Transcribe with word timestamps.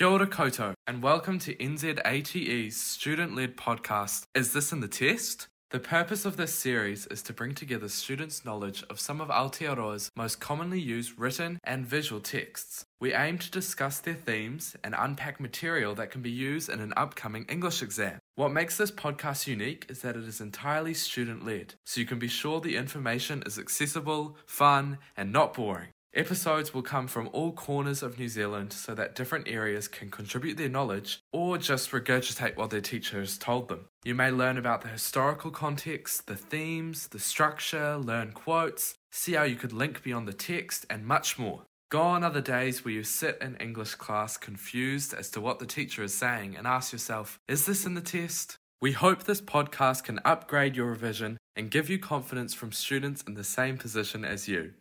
Kia 0.00 0.08
ora 0.08 0.26
koutou, 0.26 0.72
and 0.86 1.02
welcome 1.02 1.38
to 1.38 1.54
NZATE's 1.56 2.74
student 2.74 3.34
led 3.34 3.54
podcast, 3.54 4.22
Is 4.34 4.54
This 4.54 4.72
in 4.72 4.80
the 4.80 4.88
Test? 4.88 5.46
The 5.72 5.78
purpose 5.78 6.24
of 6.24 6.38
this 6.38 6.54
series 6.54 7.06
is 7.08 7.20
to 7.24 7.34
bring 7.34 7.54
together 7.54 7.86
students' 7.90 8.42
knowledge 8.42 8.82
of 8.88 8.98
some 8.98 9.20
of 9.20 9.28
Aotearoa's 9.28 10.08
most 10.16 10.40
commonly 10.40 10.80
used 10.80 11.18
written 11.18 11.58
and 11.64 11.84
visual 11.84 12.22
texts. 12.22 12.86
We 12.98 13.12
aim 13.12 13.36
to 13.40 13.50
discuss 13.50 13.98
their 13.98 14.14
themes 14.14 14.74
and 14.82 14.94
unpack 14.96 15.38
material 15.38 15.94
that 15.96 16.10
can 16.10 16.22
be 16.22 16.30
used 16.30 16.70
in 16.70 16.80
an 16.80 16.94
upcoming 16.96 17.44
English 17.50 17.82
exam. 17.82 18.20
What 18.36 18.52
makes 18.52 18.78
this 18.78 18.90
podcast 18.90 19.46
unique 19.46 19.84
is 19.90 20.00
that 20.00 20.16
it 20.16 20.24
is 20.24 20.40
entirely 20.40 20.94
student 20.94 21.44
led, 21.44 21.74
so 21.84 22.00
you 22.00 22.06
can 22.06 22.18
be 22.18 22.26
sure 22.26 22.58
the 22.62 22.78
information 22.78 23.42
is 23.44 23.58
accessible, 23.58 24.38
fun, 24.46 24.96
and 25.14 25.30
not 25.30 25.52
boring. 25.52 25.90
Episodes 26.12 26.74
will 26.74 26.82
come 26.82 27.06
from 27.06 27.28
all 27.32 27.52
corners 27.52 28.02
of 28.02 28.18
New 28.18 28.28
Zealand 28.28 28.72
so 28.72 28.96
that 28.96 29.14
different 29.14 29.46
areas 29.46 29.86
can 29.86 30.10
contribute 30.10 30.56
their 30.56 30.68
knowledge 30.68 31.22
or 31.32 31.56
just 31.56 31.92
regurgitate 31.92 32.56
what 32.56 32.70
their 32.70 32.80
teacher 32.80 33.20
has 33.20 33.38
told 33.38 33.68
them. 33.68 33.86
You 34.02 34.16
may 34.16 34.32
learn 34.32 34.58
about 34.58 34.80
the 34.82 34.88
historical 34.88 35.52
context, 35.52 36.26
the 36.26 36.34
themes, 36.34 37.06
the 37.06 37.20
structure, 37.20 37.96
learn 37.96 38.32
quotes, 38.32 38.96
see 39.12 39.34
how 39.34 39.44
you 39.44 39.54
could 39.54 39.72
link 39.72 40.02
beyond 40.02 40.26
the 40.26 40.32
text, 40.32 40.84
and 40.90 41.06
much 41.06 41.38
more. 41.38 41.62
Gone 41.90 42.24
are 42.24 42.30
the 42.30 42.42
days 42.42 42.84
where 42.84 42.94
you 42.94 43.04
sit 43.04 43.38
in 43.40 43.54
English 43.56 43.94
class 43.94 44.36
confused 44.36 45.14
as 45.14 45.30
to 45.30 45.40
what 45.40 45.60
the 45.60 45.66
teacher 45.66 46.02
is 46.02 46.14
saying 46.14 46.56
and 46.56 46.66
ask 46.66 46.92
yourself, 46.92 47.38
is 47.46 47.66
this 47.66 47.86
in 47.86 47.94
the 47.94 48.00
test? 48.00 48.58
We 48.82 48.92
hope 48.92 49.24
this 49.24 49.40
podcast 49.40 50.04
can 50.04 50.18
upgrade 50.24 50.74
your 50.74 50.86
revision 50.86 51.36
and 51.54 51.70
give 51.70 51.88
you 51.88 52.00
confidence 52.00 52.52
from 52.52 52.72
students 52.72 53.22
in 53.22 53.34
the 53.34 53.44
same 53.44 53.78
position 53.78 54.24
as 54.24 54.48
you. 54.48 54.72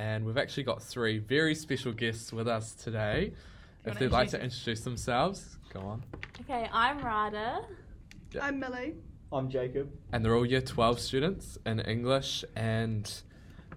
And 0.00 0.24
we've 0.24 0.38
actually 0.38 0.62
got 0.62 0.82
three 0.82 1.18
very 1.18 1.54
special 1.54 1.92
guests 1.92 2.32
with 2.32 2.48
us 2.48 2.72
today. 2.72 3.34
If 3.84 3.98
they'd 3.98 4.10
like 4.10 4.30
to 4.30 4.42
introduce 4.42 4.80
themselves, 4.80 5.58
go 5.74 5.80
on. 5.80 6.02
Okay, 6.40 6.70
I'm 6.72 7.04
Rada. 7.04 7.66
Yeah. 8.32 8.46
I'm 8.46 8.58
Millie. 8.58 8.94
I'm 9.30 9.50
Jacob. 9.50 9.90
And 10.14 10.24
they're 10.24 10.34
all 10.34 10.46
year 10.46 10.62
12 10.62 10.98
students 11.00 11.58
in 11.66 11.80
English. 11.80 12.46
And 12.56 13.12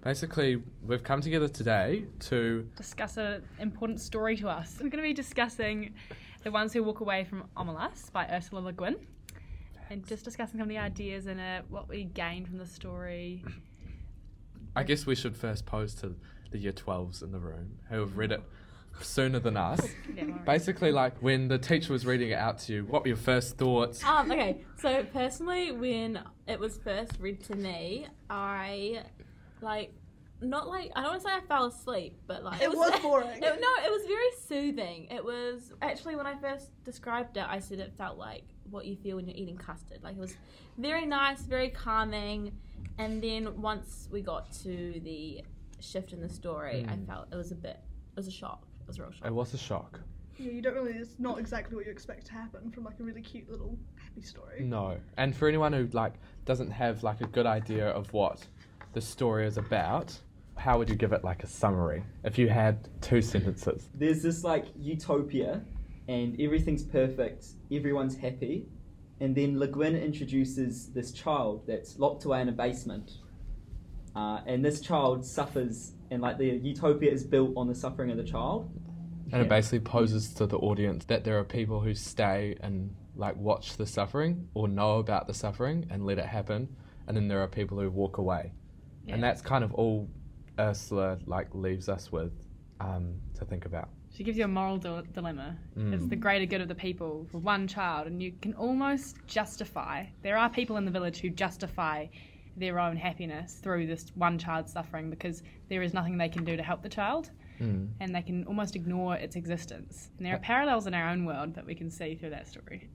basically, 0.02 0.62
we've 0.82 1.02
come 1.02 1.20
together 1.20 1.46
today 1.46 2.06
to 2.20 2.66
discuss 2.74 3.18
an 3.18 3.42
important 3.58 4.00
story 4.00 4.34
to 4.38 4.48
us. 4.48 4.76
We're 4.80 4.88
going 4.88 5.02
to 5.04 5.08
be 5.08 5.12
discussing 5.12 5.92
The 6.42 6.50
Ones 6.50 6.72
Who 6.72 6.82
Walk 6.84 7.00
Away 7.00 7.24
from 7.24 7.44
Omelas 7.54 8.10
by 8.10 8.26
Ursula 8.32 8.60
Le 8.60 8.72
Guin. 8.72 8.96
And 9.90 10.06
just 10.06 10.24
discussing 10.24 10.58
some 10.58 10.62
of 10.62 10.70
the 10.70 10.78
ideas 10.78 11.26
in 11.26 11.38
it, 11.38 11.58
uh, 11.58 11.62
what 11.68 11.86
we 11.86 12.04
gained 12.04 12.48
from 12.48 12.56
the 12.56 12.66
story. 12.66 13.44
I 14.76 14.82
guess 14.82 15.06
we 15.06 15.14
should 15.14 15.36
first 15.36 15.66
pose 15.66 15.94
to 15.96 16.14
the 16.50 16.58
year 16.58 16.72
12s 16.72 17.22
in 17.22 17.32
the 17.32 17.38
room 17.38 17.78
who 17.88 18.00
have 18.00 18.16
read 18.16 18.32
it 18.32 18.42
sooner 19.00 19.38
than 19.38 19.56
us. 19.56 19.80
Basically, 20.46 20.92
like 20.92 21.16
when 21.18 21.48
the 21.48 21.58
teacher 21.58 21.92
was 21.92 22.06
reading 22.06 22.30
it 22.30 22.38
out 22.38 22.58
to 22.60 22.72
you, 22.72 22.84
what 22.84 23.02
were 23.02 23.08
your 23.08 23.16
first 23.16 23.56
thoughts? 23.56 24.04
Um, 24.04 24.30
okay, 24.30 24.62
so 24.78 25.04
personally, 25.12 25.72
when 25.72 26.20
it 26.46 26.58
was 26.58 26.78
first 26.78 27.12
read 27.18 27.42
to 27.44 27.56
me, 27.56 28.06
I 28.30 29.02
like 29.60 29.92
not 30.40 30.68
like 30.68 30.90
I 30.94 31.02
don't 31.02 31.10
want 31.12 31.22
to 31.22 31.28
say 31.28 31.34
I 31.34 31.40
fell 31.40 31.66
asleep, 31.66 32.16
but 32.26 32.44
like 32.44 32.60
It 32.60 32.70
was 32.74 32.98
boring. 33.00 33.28
It, 33.30 33.40
no, 33.40 33.84
it 33.84 33.90
was 33.90 34.02
very 34.06 34.30
soothing. 34.46 35.06
It 35.10 35.24
was 35.24 35.72
actually 35.82 36.16
when 36.16 36.26
I 36.26 36.34
first 36.36 36.70
described 36.84 37.36
it, 37.36 37.44
I 37.48 37.58
said 37.60 37.78
it 37.78 37.92
felt 37.96 38.18
like 38.18 38.44
what 38.70 38.86
you 38.86 38.96
feel 38.96 39.16
when 39.16 39.26
you're 39.28 39.36
eating 39.36 39.56
custard. 39.56 40.00
Like 40.02 40.16
it 40.16 40.20
was 40.20 40.36
very 40.78 41.06
nice, 41.06 41.40
very 41.42 41.68
calming. 41.70 42.52
And 42.98 43.22
then 43.22 43.60
once 43.60 44.08
we 44.10 44.20
got 44.22 44.52
to 44.64 45.00
the 45.02 45.42
shift 45.80 46.12
in 46.12 46.20
the 46.20 46.28
story, 46.28 46.84
I 46.88 46.94
Mm. 46.96 47.06
felt 47.06 47.28
it 47.32 47.36
was 47.36 47.50
a 47.52 47.56
bit, 47.56 47.78
it 48.12 48.16
was 48.16 48.26
a 48.28 48.30
shock. 48.30 48.66
It 48.82 48.86
was 48.86 48.98
a 48.98 49.02
real 49.02 49.12
shock. 49.12 49.26
It 49.26 49.32
was 49.34 49.54
a 49.54 49.58
shock. 49.58 50.00
Yeah, 50.36 50.50
you 50.50 50.62
don't 50.62 50.74
really, 50.74 50.92
it's 50.92 51.18
not 51.18 51.38
exactly 51.38 51.76
what 51.76 51.84
you 51.86 51.92
expect 51.92 52.26
to 52.26 52.32
happen 52.32 52.70
from 52.70 52.84
like 52.84 52.98
a 53.00 53.02
really 53.04 53.22
cute 53.22 53.48
little 53.50 53.78
happy 53.96 54.20
story. 54.22 54.62
No. 54.64 54.98
And 55.16 55.34
for 55.34 55.48
anyone 55.48 55.72
who 55.72 55.88
like 55.92 56.14
doesn't 56.44 56.70
have 56.70 57.02
like 57.02 57.20
a 57.20 57.26
good 57.26 57.46
idea 57.46 57.88
of 57.88 58.12
what 58.12 58.44
the 58.94 59.00
story 59.00 59.46
is 59.46 59.58
about, 59.58 60.18
how 60.56 60.78
would 60.78 60.88
you 60.88 60.94
give 60.94 61.12
it 61.12 61.24
like 61.24 61.42
a 61.42 61.46
summary 61.46 62.04
if 62.22 62.38
you 62.38 62.48
had 62.48 62.88
two 63.02 63.20
sentences? 63.20 63.88
There's 63.94 64.22
this 64.22 64.44
like 64.44 64.66
utopia, 64.78 65.62
and 66.08 66.40
everything's 66.40 66.84
perfect, 66.84 67.46
everyone's 67.72 68.16
happy, 68.16 68.66
and 69.20 69.34
then 69.34 69.58
Le 69.58 69.66
Guin 69.66 69.96
introduces 69.96 70.90
this 70.92 71.12
child 71.12 71.64
that's 71.66 71.98
locked 71.98 72.24
away 72.24 72.40
in 72.40 72.48
a 72.48 72.52
basement, 72.52 73.18
uh, 74.14 74.40
and 74.46 74.64
this 74.64 74.80
child 74.80 75.24
suffers, 75.26 75.92
and 76.10 76.22
like 76.22 76.38
the 76.38 76.46
utopia 76.46 77.10
is 77.10 77.24
built 77.24 77.52
on 77.56 77.66
the 77.66 77.74
suffering 77.74 78.10
of 78.10 78.16
the 78.16 78.24
child. 78.24 78.70
And 79.32 79.42
it 79.42 79.48
basically 79.48 79.80
poses 79.80 80.32
to 80.34 80.46
the 80.46 80.58
audience 80.58 81.06
that 81.06 81.24
there 81.24 81.38
are 81.38 81.44
people 81.44 81.80
who 81.80 81.94
stay 81.94 82.56
and 82.60 82.94
like 83.16 83.36
watch 83.36 83.76
the 83.76 83.86
suffering 83.86 84.48
or 84.54 84.68
know 84.68 84.98
about 84.98 85.26
the 85.26 85.34
suffering 85.34 85.86
and 85.90 86.04
let 86.06 86.18
it 86.18 86.26
happen, 86.26 86.68
and 87.08 87.16
then 87.16 87.26
there 87.28 87.40
are 87.42 87.48
people 87.48 87.80
who 87.80 87.90
walk 87.90 88.18
away. 88.18 88.52
Yeah. 89.06 89.14
And 89.14 89.22
that's 89.22 89.42
kind 89.42 89.64
of 89.64 89.72
all 89.74 90.08
Ursula 90.58 91.18
like 91.26 91.48
leaves 91.54 91.88
us 91.88 92.10
with 92.12 92.32
um, 92.80 93.14
to 93.38 93.44
think 93.44 93.66
about. 93.66 93.88
She 94.10 94.22
gives 94.22 94.38
you 94.38 94.44
a 94.44 94.48
moral 94.48 94.78
dil- 94.78 95.02
dilemma. 95.12 95.56
Mm. 95.76 95.92
It's 95.92 96.06
the 96.06 96.16
greater 96.16 96.46
good 96.46 96.60
of 96.60 96.68
the 96.68 96.74
people 96.74 97.26
for 97.32 97.38
one 97.38 97.66
child, 97.66 98.06
and 98.06 98.22
you 98.22 98.32
can 98.40 98.54
almost 98.54 99.16
justify. 99.26 100.06
There 100.22 100.36
are 100.38 100.48
people 100.48 100.76
in 100.76 100.84
the 100.84 100.90
village 100.92 101.18
who 101.18 101.30
justify 101.30 102.06
their 102.56 102.78
own 102.78 102.96
happiness 102.96 103.58
through 103.60 103.88
this 103.88 104.12
one 104.14 104.38
child's 104.38 104.72
suffering 104.72 105.10
because 105.10 105.42
there 105.68 105.82
is 105.82 105.92
nothing 105.92 106.16
they 106.16 106.28
can 106.28 106.44
do 106.44 106.56
to 106.56 106.62
help 106.62 106.82
the 106.82 106.88
child, 106.88 107.30
Mm. 107.60 107.88
and 108.00 108.14
they 108.14 108.22
can 108.22 108.44
almost 108.46 108.74
ignore 108.76 109.14
its 109.16 109.36
existence. 109.36 110.10
And 110.16 110.26
there 110.26 110.34
are 110.34 110.38
parallels 110.40 110.86
in 110.88 110.94
our 110.94 111.08
own 111.08 111.24
world 111.24 111.54
that 111.54 111.64
we 111.66 111.74
can 111.74 111.88
see 111.90 112.14
through 112.16 112.30
that 112.30 112.46
story. 112.48 112.88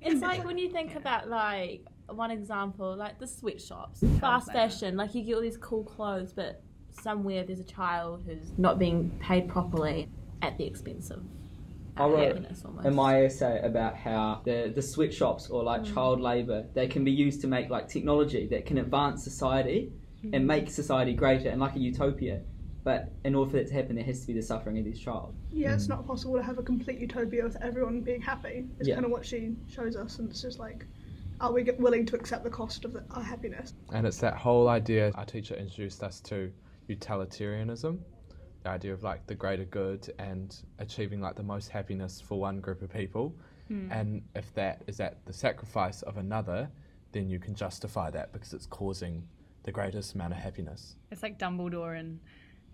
It's 0.00 0.20
like 0.20 0.44
when 0.44 0.58
you 0.58 0.68
think 0.70 0.94
about 0.96 1.28
like 1.28 1.86
one 2.08 2.30
example, 2.30 2.94
like 2.96 3.18
the 3.18 3.26
sweatshops, 3.26 4.00
fast 4.20 4.48
about 4.48 4.48
it. 4.48 4.52
fashion. 4.52 4.96
Like 4.96 5.14
you 5.14 5.22
get 5.22 5.34
all 5.34 5.40
these 5.40 5.56
cool 5.56 5.84
clothes, 5.84 6.32
but 6.32 6.62
somewhere 6.90 7.44
there's 7.44 7.60
a 7.60 7.64
child 7.64 8.22
who's 8.26 8.52
not 8.58 8.78
being 8.78 9.10
paid 9.20 9.48
properly 9.48 10.08
at 10.42 10.56
the 10.58 10.64
expense 10.64 11.10
of 11.10 11.22
I 11.96 12.06
wrote 12.06 12.26
happiness 12.36 12.64
almost. 12.64 12.86
in 12.86 12.94
my 12.94 13.24
essay 13.24 13.60
about 13.62 13.96
how 13.96 14.42
the 14.44 14.72
the 14.74 14.82
sweatshops 14.82 15.48
or 15.48 15.62
like 15.62 15.82
Mm. 15.82 15.94
child 15.94 16.20
labour 16.20 16.66
they 16.74 16.86
can 16.88 17.04
be 17.04 17.10
used 17.12 17.40
to 17.42 17.46
make 17.46 17.70
like 17.70 17.88
technology 17.88 18.46
that 18.48 18.66
can 18.66 18.78
advance 18.78 19.22
society 19.24 19.92
Mm. 20.24 20.30
and 20.34 20.46
make 20.46 20.70
society 20.70 21.14
greater 21.14 21.48
and 21.50 21.60
like 21.60 21.76
a 21.76 21.78
utopia. 21.78 22.40
But 22.82 23.12
in 23.24 23.34
order 23.34 23.50
for 23.50 23.56
that 23.58 23.68
to 23.68 23.74
happen, 23.74 23.96
there 23.96 24.04
has 24.04 24.20
to 24.22 24.26
be 24.26 24.32
the 24.34 24.42
suffering 24.42 24.78
of 24.78 24.84
this 24.84 24.98
child. 24.98 25.34
Yeah, 25.50 25.74
it's 25.74 25.86
Mm. 25.86 25.90
not 25.90 26.06
possible 26.06 26.34
to 26.36 26.42
have 26.42 26.58
a 26.58 26.62
complete 26.62 26.98
utopia 26.98 27.42
with 27.44 27.56
everyone 27.62 28.02
being 28.02 28.20
happy. 28.20 28.66
It's 28.78 28.88
Yeah. 28.88 28.94
kind 28.96 29.06
of 29.06 29.10
what 29.12 29.24
she 29.24 29.56
shows 29.68 29.96
us, 29.96 30.18
and 30.18 30.28
it's 30.30 30.42
just 30.42 30.58
like, 30.58 30.86
are 31.40 31.52
we 31.52 31.64
willing 31.78 32.06
to 32.06 32.16
accept 32.16 32.44
the 32.44 32.50
cost 32.50 32.84
of 32.84 32.92
the, 32.92 33.04
our 33.10 33.22
happiness? 33.22 33.74
And 33.92 34.06
it's 34.06 34.18
that 34.18 34.36
whole 34.36 34.68
idea 34.68 35.10
our 35.14 35.24
teacher 35.24 35.54
introduced 35.54 36.02
us 36.02 36.20
to 36.20 36.52
utilitarianism, 36.88 38.00
the 38.62 38.70
idea 38.70 38.92
of 38.92 39.02
like 39.02 39.26
the 39.26 39.34
greater 39.34 39.64
good 39.64 40.12
and 40.18 40.56
achieving 40.78 41.20
like 41.20 41.36
the 41.36 41.42
most 41.42 41.68
happiness 41.68 42.20
for 42.20 42.38
one 42.38 42.60
group 42.60 42.82
of 42.82 42.92
people. 42.92 43.34
Hmm. 43.68 43.90
And 43.90 44.22
if 44.34 44.52
that 44.54 44.82
is 44.86 45.00
at 45.00 45.24
the 45.26 45.32
sacrifice 45.32 46.02
of 46.02 46.18
another, 46.18 46.68
then 47.12 47.28
you 47.28 47.38
can 47.38 47.54
justify 47.54 48.10
that 48.10 48.32
because 48.32 48.52
it's 48.52 48.66
causing 48.66 49.26
the 49.62 49.72
greatest 49.72 50.14
amount 50.14 50.32
of 50.32 50.38
happiness. 50.38 50.96
It's 51.10 51.22
like 51.22 51.38
Dumbledore 51.38 51.98
in 51.98 52.20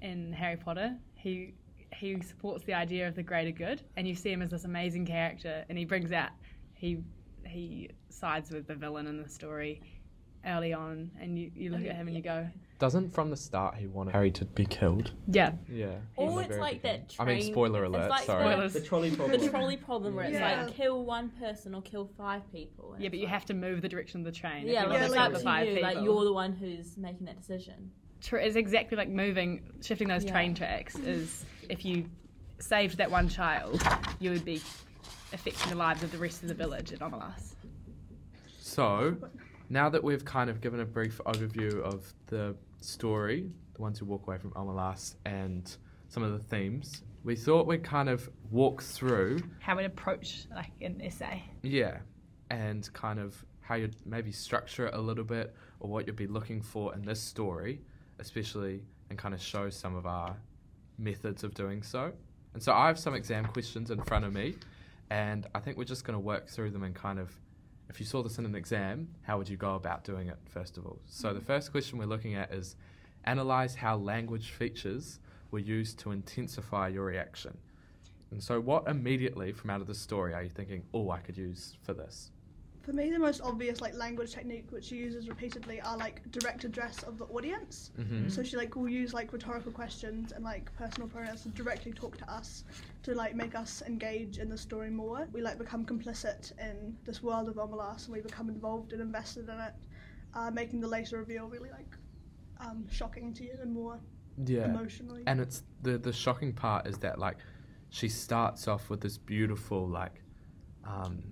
in 0.02 0.32
Harry 0.32 0.56
Potter. 0.56 0.96
He 1.14 1.54
he 1.92 2.20
supports 2.22 2.64
the 2.64 2.74
idea 2.74 3.08
of 3.08 3.14
the 3.14 3.22
greater 3.22 3.50
good, 3.50 3.82
and 3.96 4.06
you 4.06 4.14
see 4.14 4.30
him 4.32 4.42
as 4.42 4.50
this 4.50 4.64
amazing 4.64 5.06
character, 5.06 5.64
and 5.68 5.76
he 5.78 5.84
brings 5.84 6.12
out 6.12 6.30
he 6.74 6.98
he 7.46 7.90
sides 8.08 8.50
with 8.50 8.66
the 8.66 8.74
villain 8.74 9.06
in 9.06 9.22
the 9.22 9.28
story 9.28 9.82
early 10.46 10.72
on, 10.72 11.10
and 11.20 11.38
you, 11.38 11.50
you 11.54 11.70
look 11.70 11.84
at 11.84 11.94
him 11.96 12.06
and 12.08 12.16
you 12.16 12.22
go, 12.22 12.48
Doesn't 12.78 13.12
from 13.12 13.28
the 13.28 13.36
start 13.36 13.74
he 13.74 13.86
wanted 13.86 14.12
Harry 14.12 14.30
to 14.30 14.46
be 14.46 14.64
killed? 14.64 15.12
yeah, 15.28 15.52
Yeah. 15.68 15.96
Or 16.16 16.30
from 16.42 16.50
it's 16.50 16.58
like 16.58 16.80
beginning. 16.80 17.02
that 17.08 17.16
I 17.18 17.24
mean, 17.26 17.40
train- 17.40 17.52
spoiler 17.52 17.84
it's 17.84 17.94
alert. 17.94 18.08
like 18.10 18.24
sorry. 18.24 18.44
the- 18.44 18.50
Spoilers. 18.52 18.72
The 18.72 18.80
trolley 18.80 19.10
the 19.10 19.16
problem. 19.16 19.48
trolley 19.50 19.76
problem 19.76 20.14
where 20.16 20.24
it's 20.24 20.34
Yeah. 20.38 20.62
like 20.64 20.74
kill 20.74 21.04
one 21.04 21.28
person 21.30 21.74
or 21.74 21.82
kill 21.82 22.10
five 22.16 22.50
people. 22.52 22.94
yeah, 22.98 23.06
it's 23.06 23.10
but 23.12 23.18
you 23.18 23.24
like- 23.26 23.34
have 23.34 23.44
to 23.46 23.54
move 23.54 23.82
the 23.82 23.88
direction 23.88 24.20
of 24.20 24.24
the 24.24 24.32
train. 24.32 24.66
if 24.66 24.72
Yeah, 24.72 24.84
you 24.84 24.88
like 24.88 25.02
it's 25.02 25.12
to 25.12 25.20
up 25.20 25.32
to 25.34 25.74
you, 25.74 25.82
Like 25.82 25.98
you're 26.02 26.24
the 26.24 26.32
one 26.32 26.52
who's 26.52 26.96
making 26.96 27.26
that 27.26 27.36
decision. 27.36 27.90
Tr- 28.22 28.36
it's 28.38 28.56
exactly 28.56 28.96
like 28.96 29.08
moving, 29.10 29.60
shifting 29.82 30.08
those 30.08 30.24
Yeah. 30.24 30.32
train 30.32 30.54
tracks. 30.54 30.94
Is 30.96 31.44
if 31.68 31.84
you 31.84 32.06
saved 32.60 32.96
that 32.98 33.10
one 33.10 33.28
child, 33.28 33.82
you 34.20 34.30
would 34.30 34.44
be 34.44 34.60
affecting 35.32 35.70
the 35.70 35.76
lives 35.76 36.02
of 36.02 36.10
the 36.12 36.18
rest 36.18 36.42
of 36.42 36.48
the 36.48 36.54
village 36.54 36.92
at 36.92 37.00
Omelas. 37.00 37.54
So, 38.58 39.16
now 39.68 39.88
that 39.88 40.02
we've 40.02 40.24
kind 40.24 40.50
of 40.50 40.60
given 40.60 40.80
a 40.80 40.84
brief 40.84 41.20
overview 41.26 41.80
of 41.82 42.12
the 42.26 42.54
story, 42.80 43.50
the 43.74 43.82
ones 43.82 43.98
who 43.98 44.06
walk 44.06 44.26
away 44.26 44.38
from 44.38 44.50
Omelas, 44.52 45.16
and 45.26 45.76
some 46.08 46.22
of 46.22 46.32
the 46.32 46.38
themes, 46.38 47.02
we 47.24 47.36
thought 47.36 47.66
we'd 47.66 47.84
kind 47.84 48.08
of 48.08 48.28
walk 48.50 48.82
through, 48.82 49.40
How 49.60 49.76
we'd 49.76 49.84
approach 49.86 50.46
like 50.54 50.70
an 50.80 51.00
essay? 51.02 51.44
yeah, 51.62 51.98
and 52.50 52.90
kind 52.92 53.18
of 53.18 53.44
how 53.60 53.74
you'd 53.76 53.94
maybe 54.04 54.32
structure 54.32 54.86
it 54.86 54.94
a 54.94 55.00
little 55.00 55.24
bit, 55.24 55.54
or 55.80 55.88
what 55.88 56.06
you'd 56.06 56.16
be 56.16 56.26
looking 56.26 56.60
for 56.62 56.94
in 56.94 57.02
this 57.04 57.20
story, 57.20 57.80
especially, 58.18 58.82
and 59.08 59.18
kind 59.18 59.34
of 59.34 59.40
show 59.40 59.70
some 59.70 59.94
of 59.96 60.06
our 60.06 60.36
methods 60.98 61.44
of 61.44 61.54
doing 61.54 61.82
so. 61.82 62.12
And 62.54 62.62
so 62.62 62.72
I 62.72 62.88
have 62.88 62.98
some 62.98 63.14
exam 63.14 63.44
questions 63.46 63.90
in 63.90 64.02
front 64.02 64.24
of 64.24 64.32
me, 64.32 64.56
and 65.10 65.46
I 65.54 65.58
think 65.58 65.76
we're 65.76 65.84
just 65.84 66.04
going 66.04 66.14
to 66.14 66.20
work 66.20 66.48
through 66.48 66.70
them 66.70 66.84
and 66.84 66.94
kind 66.94 67.18
of, 67.18 67.34
if 67.88 67.98
you 67.98 68.06
saw 68.06 68.22
this 68.22 68.38
in 68.38 68.44
an 68.44 68.54
exam, 68.54 69.08
how 69.22 69.36
would 69.38 69.48
you 69.48 69.56
go 69.56 69.74
about 69.74 70.04
doing 70.04 70.28
it, 70.28 70.38
first 70.46 70.78
of 70.78 70.86
all? 70.86 71.00
So 71.06 71.34
the 71.34 71.40
mm. 71.40 71.46
first 71.46 71.72
question 71.72 71.98
we're 71.98 72.06
looking 72.06 72.36
at 72.36 72.52
is 72.52 72.76
analyze 73.24 73.74
how 73.74 73.96
language 73.96 74.50
features 74.50 75.18
were 75.50 75.58
used 75.58 75.98
to 76.00 76.12
intensify 76.12 76.88
your 76.88 77.04
reaction. 77.04 77.58
And 78.30 78.40
so, 78.40 78.60
what 78.60 78.86
immediately 78.86 79.50
from 79.50 79.70
out 79.70 79.80
of 79.80 79.88
the 79.88 79.94
story 79.94 80.32
are 80.34 80.42
you 80.44 80.50
thinking, 80.50 80.84
oh, 80.94 81.10
I 81.10 81.18
could 81.18 81.36
use 81.36 81.76
for 81.82 81.92
this? 81.92 82.30
For 82.82 82.94
me, 82.94 83.10
the 83.10 83.18
most 83.18 83.42
obvious 83.42 83.80
like 83.80 83.94
language 83.94 84.32
technique 84.32 84.66
which 84.70 84.86
she 84.86 84.96
uses 84.96 85.28
repeatedly 85.28 85.80
are 85.82 85.96
like 85.98 86.22
direct 86.32 86.64
address 86.64 87.02
of 87.02 87.18
the 87.18 87.24
audience. 87.26 87.90
Mm-hmm. 87.98 88.28
So 88.30 88.42
she 88.42 88.56
like 88.56 88.74
will 88.74 88.88
use 88.88 89.12
like 89.12 89.32
rhetorical 89.32 89.70
questions 89.70 90.32
and 90.32 90.42
like 90.42 90.74
personal 90.76 91.06
pronouns 91.08 91.42
to 91.42 91.48
directly 91.50 91.92
talk 91.92 92.16
to 92.18 92.30
us 92.32 92.64
to 93.02 93.14
like 93.14 93.34
make 93.36 93.54
us 93.54 93.82
engage 93.86 94.38
in 94.38 94.48
the 94.48 94.56
story 94.56 94.90
more. 94.90 95.28
We 95.32 95.42
like 95.42 95.58
become 95.58 95.84
complicit 95.84 96.52
in 96.58 96.96
this 97.04 97.22
world 97.22 97.48
of 97.48 97.56
Omelas 97.56 98.06
and 98.06 98.14
we 98.14 98.22
become 98.22 98.48
involved 98.48 98.92
and 98.92 99.02
invested 99.02 99.48
in 99.48 99.60
it, 99.60 99.74
uh, 100.34 100.50
making 100.50 100.80
the 100.80 100.88
later 100.88 101.18
reveal 101.18 101.48
really 101.48 101.70
like 101.70 101.94
um, 102.60 102.86
shocking 102.90 103.34
to 103.34 103.44
you 103.44 103.56
and 103.60 103.72
more 103.72 104.00
Yeah. 104.42 104.64
emotionally. 104.64 105.22
And 105.26 105.38
it's 105.40 105.64
the 105.82 105.98
the 105.98 106.12
shocking 106.14 106.54
part 106.54 106.86
is 106.86 106.96
that 106.98 107.18
like 107.18 107.36
she 107.90 108.08
starts 108.08 108.66
off 108.68 108.88
with 108.88 109.00
this 109.02 109.18
beautiful 109.18 109.86
like 109.86 110.22
um 110.84 111.22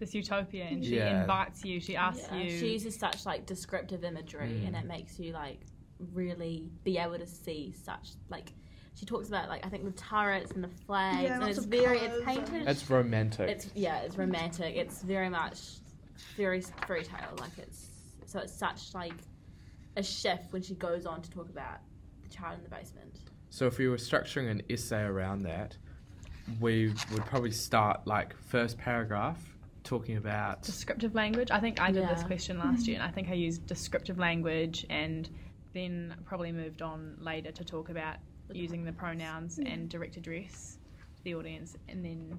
This 0.00 0.14
utopia, 0.14 0.64
and 0.64 0.82
she 0.82 0.96
Yeah. 0.96 1.20
invites 1.20 1.62
you. 1.62 1.78
She 1.78 1.94
asks 1.94 2.26
Yeah, 2.32 2.38
you. 2.42 2.50
She 2.58 2.72
uses 2.72 2.98
such 2.98 3.26
like 3.26 3.44
descriptive 3.44 4.02
imagery, 4.02 4.64
and 4.64 4.74
Mm. 4.74 4.80
it 4.80 4.86
makes 4.86 5.18
you 5.20 5.32
like 5.34 5.60
really 6.14 6.70
be 6.84 6.96
able 6.96 7.18
to 7.18 7.26
see 7.26 7.72
such 7.72 8.12
like. 8.30 8.54
She 8.94 9.04
talks 9.06 9.28
about 9.28 9.48
like 9.50 9.64
I 9.64 9.68
think 9.68 9.84
the 9.84 9.92
turrets 9.92 10.52
and 10.52 10.64
the 10.64 10.68
flags, 10.68 11.22
Yeah, 11.22 11.32
and 11.34 11.42
lots 11.42 11.58
it's 11.58 11.66
of 11.66 11.70
very 11.70 11.98
it's 11.98 12.24
painted. 12.24 12.66
it's 12.66 12.88
romantic. 12.90 13.50
It's 13.50 13.70
yeah, 13.74 13.98
it's 13.98 14.16
romantic. 14.16 14.74
It's 14.74 15.02
very 15.02 15.28
much 15.28 15.76
very 16.36 16.62
fairy 16.86 17.04
tale. 17.04 17.34
Like 17.38 17.56
it's 17.58 17.90
so 18.24 18.40
it's 18.40 18.54
such 18.54 18.94
like 18.94 19.12
a 19.96 20.02
shift 20.02 20.50
when 20.52 20.62
she 20.62 20.74
goes 20.76 21.04
on 21.04 21.20
to 21.20 21.30
talk 21.30 21.50
about 21.50 21.80
the 22.22 22.28
child 22.30 22.56
in 22.58 22.64
the 22.64 22.70
basement. 22.70 23.18
so 23.50 23.66
if 23.66 23.76
we 23.78 23.86
were 23.88 23.96
structuring 23.96 24.48
an 24.50 24.62
essay 24.70 25.02
around 25.02 25.42
that, 25.42 25.76
we 26.60 26.88
would 27.12 27.24
probably 27.26 27.50
start 27.50 28.06
like 28.06 28.34
first 28.38 28.78
paragraph 28.78 29.56
talking 29.82 30.16
about 30.16 30.62
descriptive 30.62 31.14
language. 31.14 31.50
I 31.50 31.60
think 31.60 31.80
I 31.80 31.90
did 31.90 32.08
this 32.08 32.22
question 32.22 32.58
last 32.58 32.86
year, 32.86 32.96
and 32.96 33.02
I 33.02 33.06
mm-hmm. 33.06 33.14
think 33.14 33.28
I 33.30 33.34
used 33.34 33.66
descriptive 33.66 34.18
language, 34.18 34.86
and 34.90 35.28
then 35.72 36.14
probably 36.24 36.52
moved 36.52 36.82
on 36.82 37.16
later 37.20 37.50
to 37.52 37.64
talk 37.64 37.88
about 37.88 38.16
using 38.52 38.84
the 38.84 38.92
pronouns 38.92 39.58
and 39.58 39.88
direct 39.88 40.16
address 40.16 40.78
to 41.16 41.24
the 41.24 41.34
audience, 41.34 41.76
and 41.88 42.04
then 42.04 42.38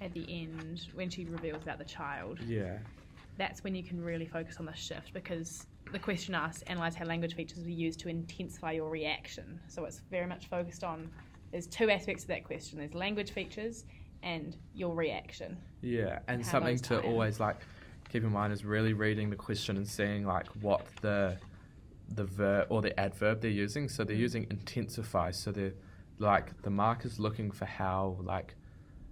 at 0.00 0.12
the 0.12 0.24
end 0.28 0.86
when 0.94 1.10
she 1.10 1.24
reveals 1.24 1.62
about 1.62 1.78
the 1.78 1.84
child, 1.84 2.38
yeah. 2.46 2.78
that's 3.36 3.64
when 3.64 3.74
you 3.74 3.82
can 3.82 4.02
really 4.02 4.26
focus 4.26 4.56
on 4.58 4.66
the 4.66 4.74
shift 4.74 5.12
because 5.12 5.66
the 5.92 5.98
question 5.98 6.34
asks 6.34 6.62
analyze 6.62 6.94
how 6.94 7.04
language 7.04 7.34
features 7.34 7.64
were 7.64 7.70
used 7.70 7.98
to 8.00 8.08
intensify 8.08 8.72
your 8.72 8.90
reaction. 8.90 9.58
So 9.68 9.84
it's 9.84 10.00
very 10.10 10.26
much 10.26 10.48
focused 10.48 10.84
on 10.84 11.10
there's 11.50 11.66
two 11.66 11.90
aspects 11.90 12.24
of 12.24 12.28
that 12.28 12.44
question. 12.44 12.78
There's 12.78 12.94
language 12.94 13.32
features 13.32 13.84
and 14.22 14.56
your 14.74 14.94
reaction. 14.94 15.56
Yeah, 15.82 16.18
and 16.28 16.44
something 16.44 16.78
to 16.78 17.00
always 17.02 17.40
like 17.40 17.56
keep 18.10 18.24
in 18.24 18.32
mind 18.32 18.52
is 18.52 18.64
really 18.64 18.92
reading 18.94 19.30
the 19.30 19.36
question 19.36 19.76
and 19.76 19.86
seeing 19.86 20.26
like 20.26 20.46
what 20.62 20.86
the 21.02 21.36
the 22.14 22.24
verb 22.24 22.66
or 22.70 22.80
the 22.80 22.98
adverb 22.98 23.40
they're 23.42 23.50
using. 23.50 23.88
So 23.88 24.02
they're 24.02 24.16
Mm. 24.16 24.20
using 24.20 24.46
intensify. 24.50 25.30
So 25.30 25.52
they're 25.52 25.74
like 26.18 26.62
the 26.62 26.70
marker's 26.70 27.18
looking 27.20 27.50
for 27.50 27.66
how 27.66 28.16
like 28.22 28.54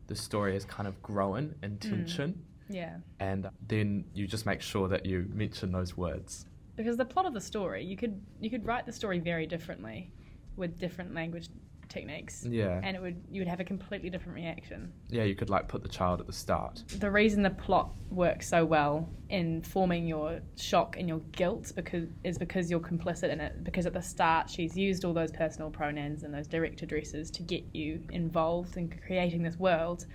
the 0.07 0.17
story 0.17 0.57
is 0.57 0.65
kind 0.65 0.89
of 0.89 1.01
growing 1.03 1.49
Mm. 1.49 1.63
in 1.65 1.79
tension, 1.79 2.43
Yeah. 2.69 2.99
and 3.21 3.49
then 3.69 4.05
you 4.15 4.27
just 4.27 4.47
make 4.47 4.61
sure 4.61 4.89
that 4.89 5.05
you 5.07 5.27
mention 5.33 5.73
those 5.73 5.97
words. 5.97 6.47
because 6.77 6.99
the 6.99 7.07
plot 7.07 7.25
of 7.25 7.33
the 7.33 7.41
story 7.41 7.83
you 7.83 7.97
could 7.97 8.21
you 8.39 8.51
could 8.51 8.63
write 8.67 8.85
the 8.85 8.93
story 8.93 9.19
very 9.19 9.47
differently 9.47 10.13
with 10.57 10.79
different 10.79 11.15
language 11.15 11.49
techniques 11.89 12.45
Yeah, 12.49 12.81
and 12.83 12.97
it 12.97 13.03
would 13.03 13.23
you 13.31 13.41
would 13.41 13.49
have 13.49 13.61
a 13.61 13.65
completely 13.65 14.11
different 14.11 14.35
reaction 14.35 14.93
yeah. 15.09 15.25
You 15.25 15.35
could 15.35 15.51
like 15.51 15.69
put 15.69 15.83
the 15.83 15.89
child 15.89 16.21
at 16.21 16.27
the 16.27 16.33
start. 16.33 16.83
the 16.99 17.11
reason 17.11 17.43
the 17.43 17.51
plot 17.51 17.91
works 18.11 18.49
so 18.49 18.65
well 18.65 19.09
in 19.29 19.63
forming 19.63 20.07
your 20.07 20.41
shock 20.57 20.97
and 20.99 21.09
your 21.09 21.21
guilt 21.33 21.73
because 21.75 22.09
is 22.25 22.39
because 22.39 22.71
you're 22.71 22.81
complicit 22.81 23.31
in 23.31 23.41
it 23.41 23.65
because 23.65 23.87
at 23.87 23.93
the 23.93 24.03
start 24.03 24.49
she's 24.51 24.77
used 24.77 25.05
all 25.05 25.13
those 25.13 25.33
personal 25.33 25.71
pronouns 25.71 26.23
and 26.23 26.33
those 26.33 26.47
direct 26.47 26.83
addresses 26.83 27.31
to 27.31 27.43
get 27.43 27.65
you 27.73 28.03
involved 28.11 28.77
in 28.77 28.89
creating 29.07 29.43
this 29.43 29.57
world 29.57 30.07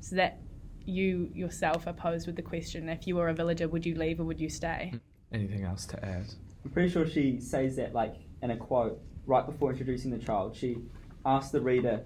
so 0.00 0.16
that 0.16 0.38
you 0.84 1.30
yourself 1.32 1.86
are 1.86 1.92
posed 1.92 2.26
with 2.26 2.34
the 2.36 2.42
question 2.42 2.88
if 2.88 3.06
you 3.06 3.14
were 3.16 3.28
a 3.28 3.34
villager 3.34 3.68
would 3.68 3.86
you 3.86 3.94
leave 3.94 4.20
or 4.20 4.24
would 4.24 4.40
you 4.40 4.48
stay 4.48 4.90
hmm. 4.92 4.98
Anything 5.32 5.64
else 5.64 5.86
to 5.86 6.04
add? 6.04 6.26
I'm 6.64 6.70
pretty 6.70 6.90
sure 6.90 7.06
she 7.06 7.40
says 7.40 7.76
that 7.76 7.94
like 7.94 8.16
in 8.42 8.50
a 8.50 8.56
quote 8.56 9.00
right 9.26 9.46
before 9.46 9.70
introducing 9.70 10.10
the 10.10 10.18
child. 10.18 10.54
She 10.54 10.76
asks 11.24 11.52
the 11.52 11.60
reader, 11.60 12.04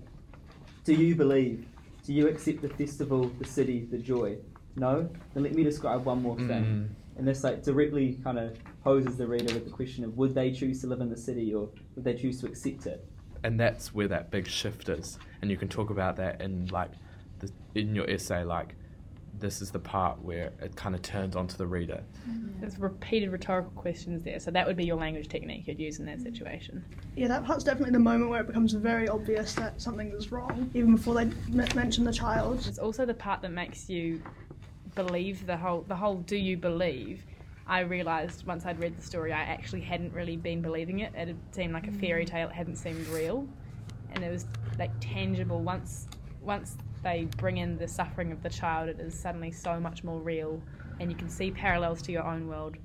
"Do 0.84 0.94
you 0.94 1.14
believe? 1.14 1.66
Do 2.04 2.12
you 2.12 2.28
accept 2.28 2.62
the 2.62 2.68
festival, 2.68 3.30
the 3.38 3.44
city, 3.44 3.86
the 3.90 3.98
joy? 3.98 4.38
No? 4.76 5.08
Then 5.34 5.42
let 5.42 5.54
me 5.54 5.64
describe 5.64 6.04
one 6.04 6.22
more 6.22 6.36
thing." 6.36 6.64
Mm. 6.64 6.88
And 7.18 7.26
this 7.26 7.42
like 7.42 7.62
directly 7.62 8.18
kind 8.22 8.38
of 8.38 8.58
poses 8.84 9.16
the 9.16 9.26
reader 9.26 9.52
with 9.54 9.64
the 9.64 9.70
question 9.70 10.04
of 10.04 10.16
would 10.16 10.34
they 10.34 10.52
choose 10.52 10.80
to 10.82 10.86
live 10.86 11.00
in 11.00 11.08
the 11.08 11.16
city 11.16 11.54
or 11.54 11.70
would 11.94 12.04
they 12.04 12.14
choose 12.14 12.40
to 12.40 12.46
accept 12.46 12.86
it? 12.86 13.04
and 13.46 13.60
that's 13.60 13.94
where 13.94 14.08
that 14.08 14.30
big 14.30 14.48
shift 14.48 14.88
is 14.88 15.18
and 15.40 15.50
you 15.50 15.56
can 15.56 15.68
talk 15.68 15.90
about 15.90 16.16
that 16.16 16.40
in 16.40 16.66
like 16.66 16.90
the, 17.38 17.50
in 17.74 17.94
your 17.94 18.08
essay 18.10 18.42
like 18.42 18.74
this 19.38 19.60
is 19.60 19.70
the 19.70 19.78
part 19.78 20.18
where 20.22 20.52
it 20.60 20.74
kind 20.76 20.94
of 20.94 21.02
turns 21.02 21.36
onto 21.36 21.56
the 21.56 21.66
reader 21.66 22.02
mm-hmm. 22.28 22.46
There's 22.60 22.78
repeated 22.78 23.30
rhetorical 23.30 23.70
questions 23.72 24.22
there, 24.22 24.40
so 24.40 24.50
that 24.50 24.66
would 24.66 24.76
be 24.76 24.84
your 24.84 24.96
language 24.96 25.28
technique 25.28 25.66
you'd 25.66 25.78
use 25.78 25.98
in 25.98 26.06
that 26.06 26.22
situation. 26.22 26.82
Mm-hmm. 26.88 27.18
Yeah, 27.20 27.28
that 27.28 27.44
part's 27.44 27.64
definitely 27.64 27.92
the 27.92 27.98
moment 27.98 28.30
where 28.30 28.40
it 28.40 28.46
becomes 28.46 28.72
very 28.72 29.08
obvious 29.08 29.54
that 29.54 29.80
something 29.80 30.10
is 30.12 30.32
wrong, 30.32 30.70
even 30.72 30.96
before 30.96 31.14
they 31.14 31.22
m- 31.22 31.68
mention 31.74 32.04
the 32.04 32.12
child. 32.12 32.66
It's 32.66 32.78
also 32.78 33.04
the 33.04 33.14
part 33.14 33.42
that 33.42 33.52
makes 33.52 33.90
you 33.90 34.22
believe 34.94 35.46
the 35.46 35.56
whole 35.56 35.82
the 35.82 35.94
whole 35.94 36.16
do 36.16 36.36
you 36.36 36.56
believe. 36.56 37.24
I 37.68 37.80
realised 37.80 38.46
once 38.46 38.64
I'd 38.64 38.78
read 38.78 38.96
the 38.96 39.02
story 39.02 39.32
I 39.32 39.42
actually 39.42 39.82
hadn't 39.82 40.12
really 40.12 40.36
been 40.36 40.62
believing 40.62 41.00
it. 41.00 41.12
It 41.14 41.28
had 41.28 41.36
seemed 41.50 41.72
like 41.72 41.88
a 41.88 41.92
fairy 41.92 42.24
mm. 42.24 42.30
tale, 42.30 42.48
it 42.48 42.54
hadn't 42.54 42.76
seemed 42.76 43.06
real. 43.08 43.46
And 44.12 44.24
it 44.24 44.30
was 44.30 44.46
like 44.78 44.92
tangible 45.00 45.60
once 45.60 46.06
once 46.40 46.76
they 47.06 47.28
bring 47.36 47.58
in 47.58 47.78
the 47.78 47.86
suffering 47.86 48.32
of 48.32 48.42
the 48.42 48.48
child 48.50 48.88
it 48.88 48.98
is 48.98 49.14
suddenly 49.16 49.52
so 49.52 49.78
much 49.78 50.02
more 50.02 50.18
real 50.20 50.60
and 50.98 51.08
you 51.08 51.16
can 51.16 51.30
see 51.30 51.52
parallels 51.52 52.02
to 52.02 52.10
your 52.10 52.24
own 52.24 52.48
world. 52.48 52.76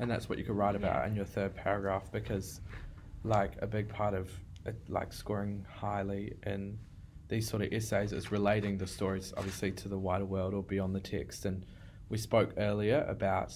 and 0.00 0.10
that's 0.10 0.28
what 0.28 0.38
you 0.38 0.44
could 0.44 0.56
write 0.56 0.74
about 0.74 1.02
Yeah. 1.02 1.06
in 1.08 1.14
your 1.14 1.24
third 1.24 1.54
paragraph 1.54 2.10
because 2.10 2.60
like 3.22 3.52
a 3.62 3.66
big 3.66 3.88
part 3.88 4.12
of 4.12 4.28
it, 4.66 4.76
like 4.88 5.12
scoring 5.12 5.64
highly 5.72 6.36
in 6.46 6.76
these 7.28 7.48
sort 7.48 7.62
of 7.62 7.72
essays 7.72 8.12
is 8.12 8.32
relating 8.32 8.76
the 8.76 8.88
stories 8.88 9.32
obviously 9.36 9.70
to 9.70 9.88
the 9.88 9.98
wider 9.98 10.24
world 10.24 10.52
or 10.52 10.64
beyond 10.64 10.92
the 10.92 11.00
text 11.00 11.44
and 11.44 11.64
we 12.08 12.18
spoke 12.18 12.54
earlier 12.56 13.06
about 13.08 13.52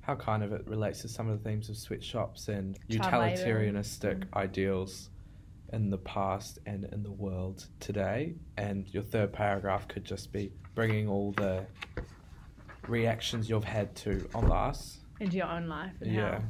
how 0.00 0.14
kind 0.14 0.42
of 0.42 0.52
it 0.54 0.66
relates 0.66 1.02
to 1.02 1.08
some 1.08 1.28
of 1.28 1.36
the 1.42 1.44
themes 1.48 1.68
of 1.68 1.76
sweatshops 1.76 2.48
and 2.48 2.78
utilitarianistic 2.88 4.24
ideals 4.34 5.10
in 5.72 5.88
the 5.90 5.98
past 5.98 6.58
and 6.66 6.84
in 6.92 7.02
the 7.02 7.10
world 7.10 7.66
today 7.80 8.34
and 8.58 8.86
your 8.92 9.02
third 9.02 9.32
paragraph 9.32 9.88
could 9.88 10.04
just 10.04 10.32
be 10.32 10.52
bringing 10.74 11.08
all 11.08 11.32
the 11.32 11.64
reactions 12.88 13.48
you've 13.48 13.64
had 13.64 13.94
to 13.94 14.28
on 14.34 14.50
us 14.50 14.98
into 15.20 15.36
your 15.36 15.46
own 15.46 15.68
life 15.68 15.94
and 16.00 16.12
yeah 16.12 16.38
how 16.40 16.44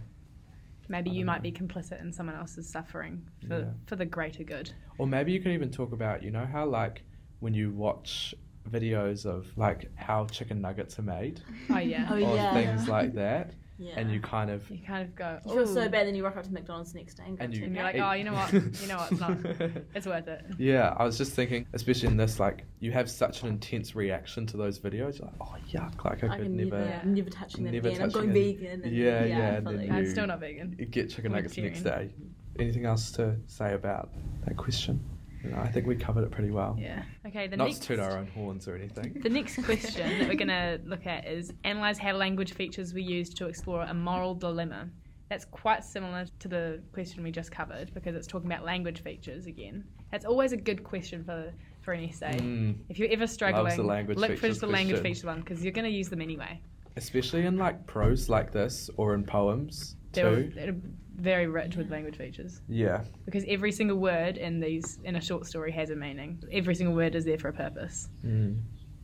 maybe 0.89 1.11
you 1.11 1.25
might 1.25 1.39
know. 1.43 1.51
be 1.51 1.53
complicit 1.53 2.01
in 2.01 2.13
someone 2.13 2.35
else's 2.37 2.69
suffering 2.69 3.23
for 3.47 3.59
Yeah. 3.61 3.65
for 3.87 3.97
the 3.97 4.05
greater 4.05 4.43
good. 4.45 4.73
Or 4.99 5.07
maybe 5.07 5.33
you 5.33 5.41
could 5.41 5.53
even 5.53 5.71
talk 5.71 5.93
about, 5.93 6.23
you 6.23 6.31
know, 6.31 6.45
how 6.45 6.67
like 6.67 7.03
when 7.41 7.55
you 7.55 7.71
watch 7.71 8.35
videos 8.71 9.25
of 9.25 9.47
like 9.57 9.91
how 9.97 10.27
chicken 10.27 10.61
nuggets 10.61 10.99
are 10.99 11.03
made 11.03 11.41
Oh 11.71 11.79
yeah. 11.79 12.07
Oh, 12.11 12.15
or 12.15 12.37
yeah. 12.37 12.53
things 12.53 12.89
like 12.89 13.15
that, 13.15 13.55
Yeah. 13.83 13.95
and 13.97 14.11
you 14.11 14.21
kind 14.21 14.51
of 14.51 14.69
You 14.71 14.79
kind 14.87 15.03
of 15.09 15.15
go. 15.17 15.39
You 15.47 15.55
feel 15.55 15.67
so 15.67 15.89
bad, 15.89 16.07
then 16.07 16.15
you 16.15 16.25
rock 16.25 16.37
up 16.37 16.45
to 16.45 16.53
McDonald's 16.53 16.93
the 16.93 16.99
next 17.01 17.15
day 17.15 17.25
and 17.27 17.37
go 17.39 17.45
and 17.45 17.53
to 17.53 17.59
you 17.59 17.65
And 17.67 17.75
you're 17.75 17.85
like, 17.85 17.97
oh, 17.97 18.13
you 18.13 18.25
know 18.25 18.33
what? 18.35 18.53
You 18.83 18.89
know 18.89 18.97
what? 18.97 19.13
It's 19.13 19.21
not. 19.21 19.39
It's 19.95 20.07
worth 20.07 20.29
it. 20.29 20.45
yeah, 20.59 20.95
I 20.97 21.05
was 21.05 21.19
just 21.19 21.33
thinking, 21.33 21.67
especially 21.73 22.09
in 22.09 22.17
this, 22.17 22.39
like 22.41 22.65
you 22.81 22.93
have 22.93 23.11
such 23.11 23.43
an 23.43 23.49
intense 23.49 23.95
reaction 23.95 24.47
to 24.47 24.57
those 24.57 24.79
videos. 24.79 25.19
You're 25.19 25.27
like, 25.29 25.35
oh 25.41 25.57
yuck, 25.71 26.05
like 26.05 26.23
I, 26.25 26.29
I 26.29 26.37
could 26.39 26.47
can 26.47 26.57
never. 26.57 26.79
never, 26.79 27.01
I'm 27.03 27.15
never 27.15 27.31
touching 27.31 27.65
that 27.65 27.73
never 27.73 27.89
again. 27.89 28.03
I'm 28.03 28.11
going 28.11 28.31
it. 28.31 28.33
vegan. 28.35 28.83
And, 28.85 28.93
Yeah, 28.93 29.25
yeah, 29.25 29.25
yeah, 29.25 29.55
and 29.57 29.65
fully. 29.67 29.77
then 29.87 29.93
I'm 29.93 30.07
still 30.07 30.27
not 30.27 30.41
vegan. 30.41 30.77
You 30.79 30.87
get 30.87 31.11
chicken 31.11 31.33
nuggets 31.33 31.55
the 31.55 31.63
next 31.63 31.83
day. 31.83 32.11
Anything 32.59 32.85
else 32.85 33.11
to 33.13 33.37
say 33.47 33.75
about 33.75 34.11
that 34.47 34.57
question? 34.57 35.03
No, 35.45 35.59
I 35.59 35.69
think 35.69 35.87
we 35.87 35.97
covered 35.97 36.25
it 36.25 36.31
pretty 36.31 36.51
well. 36.51 36.77
Yeah. 36.79 37.03
Okay. 37.27 37.47
The 37.47 37.57
Not 37.57 37.69
next. 37.69 37.81
to 37.83 37.89
toot 37.89 37.99
our 37.99 38.17
own 38.19 38.29
horns 38.29 38.69
or 38.69 38.77
anything. 38.77 39.21
The 39.23 39.29
next 39.29 39.57
question 39.65 40.19
that 40.19 40.29
we're 40.29 40.35
going 40.35 40.49
to 40.49 40.81
look 40.85 41.07
at 41.07 41.27
is 41.27 41.53
analyze 41.65 41.99
how 41.99 42.13
language 42.13 42.55
features 42.55 42.93
were 42.93 43.01
used 43.01 43.37
to 43.39 43.47
explore 43.47 43.83
a 43.83 43.95
moral 43.95 44.35
dilemma 44.35 44.89
That's 45.29 45.45
quite 45.45 45.85
similar 45.85 46.27
to 46.39 46.49
the 46.49 46.83
question 46.93 47.23
we 47.23 47.33
just 47.33 47.51
covered 47.51 47.93
because 47.95 48.15
it's 48.15 48.27
talking 48.27 48.51
about 48.51 48.65
language 48.65 49.03
features 49.03 49.47
again. 49.47 49.85
That's 50.11 50.25
always 50.25 50.53
a 50.53 50.57
good 50.57 50.85
question 50.85 51.25
for 51.25 51.53
for 51.81 51.93
an 51.93 52.05
essay. 52.05 52.39
Mm. 52.39 52.77
If 52.89 52.99
you're 52.99 53.11
ever 53.11 53.27
struggling, 53.27 53.77
look 54.15 54.39
for 54.39 54.49
the 54.49 54.67
language 54.69 55.03
feature 55.03 55.27
one 55.27 55.41
because 55.41 55.65
you're 55.65 55.73
going 55.73 55.91
to 55.91 55.91
use 55.91 56.09
them 56.09 56.21
anyway. 56.21 56.61
Especially 56.97 57.47
in 57.47 57.57
like 57.57 57.85
prose 57.87 58.29
like 58.29 58.53
this 58.53 58.89
or 58.97 59.15
in 59.15 59.25
poems 59.25 59.97
too. 60.13 60.53
they're 60.55 60.77
very 61.17 61.47
rich 61.47 61.77
with 61.77 61.91
language 61.91 62.17
features 62.17 62.61
Yeah. 62.69 63.05
because 63.25 63.45
every 63.47 63.73
single 63.73 63.99
word 63.99 64.37
in 64.39 64.61
these 64.61 64.99
in 65.05 65.17
a 65.17 65.21
short 65.21 65.47
story 65.47 65.71
has 65.73 65.91
a 65.91 65.97
meaning. 65.97 66.43
Every 66.53 66.75
single 66.75 66.95
word 66.95 67.15
is 67.15 67.25
there 67.25 67.39
for 67.39 67.49
a 67.49 67.53
purpose. 67.53 68.09
Mm. 68.25 68.61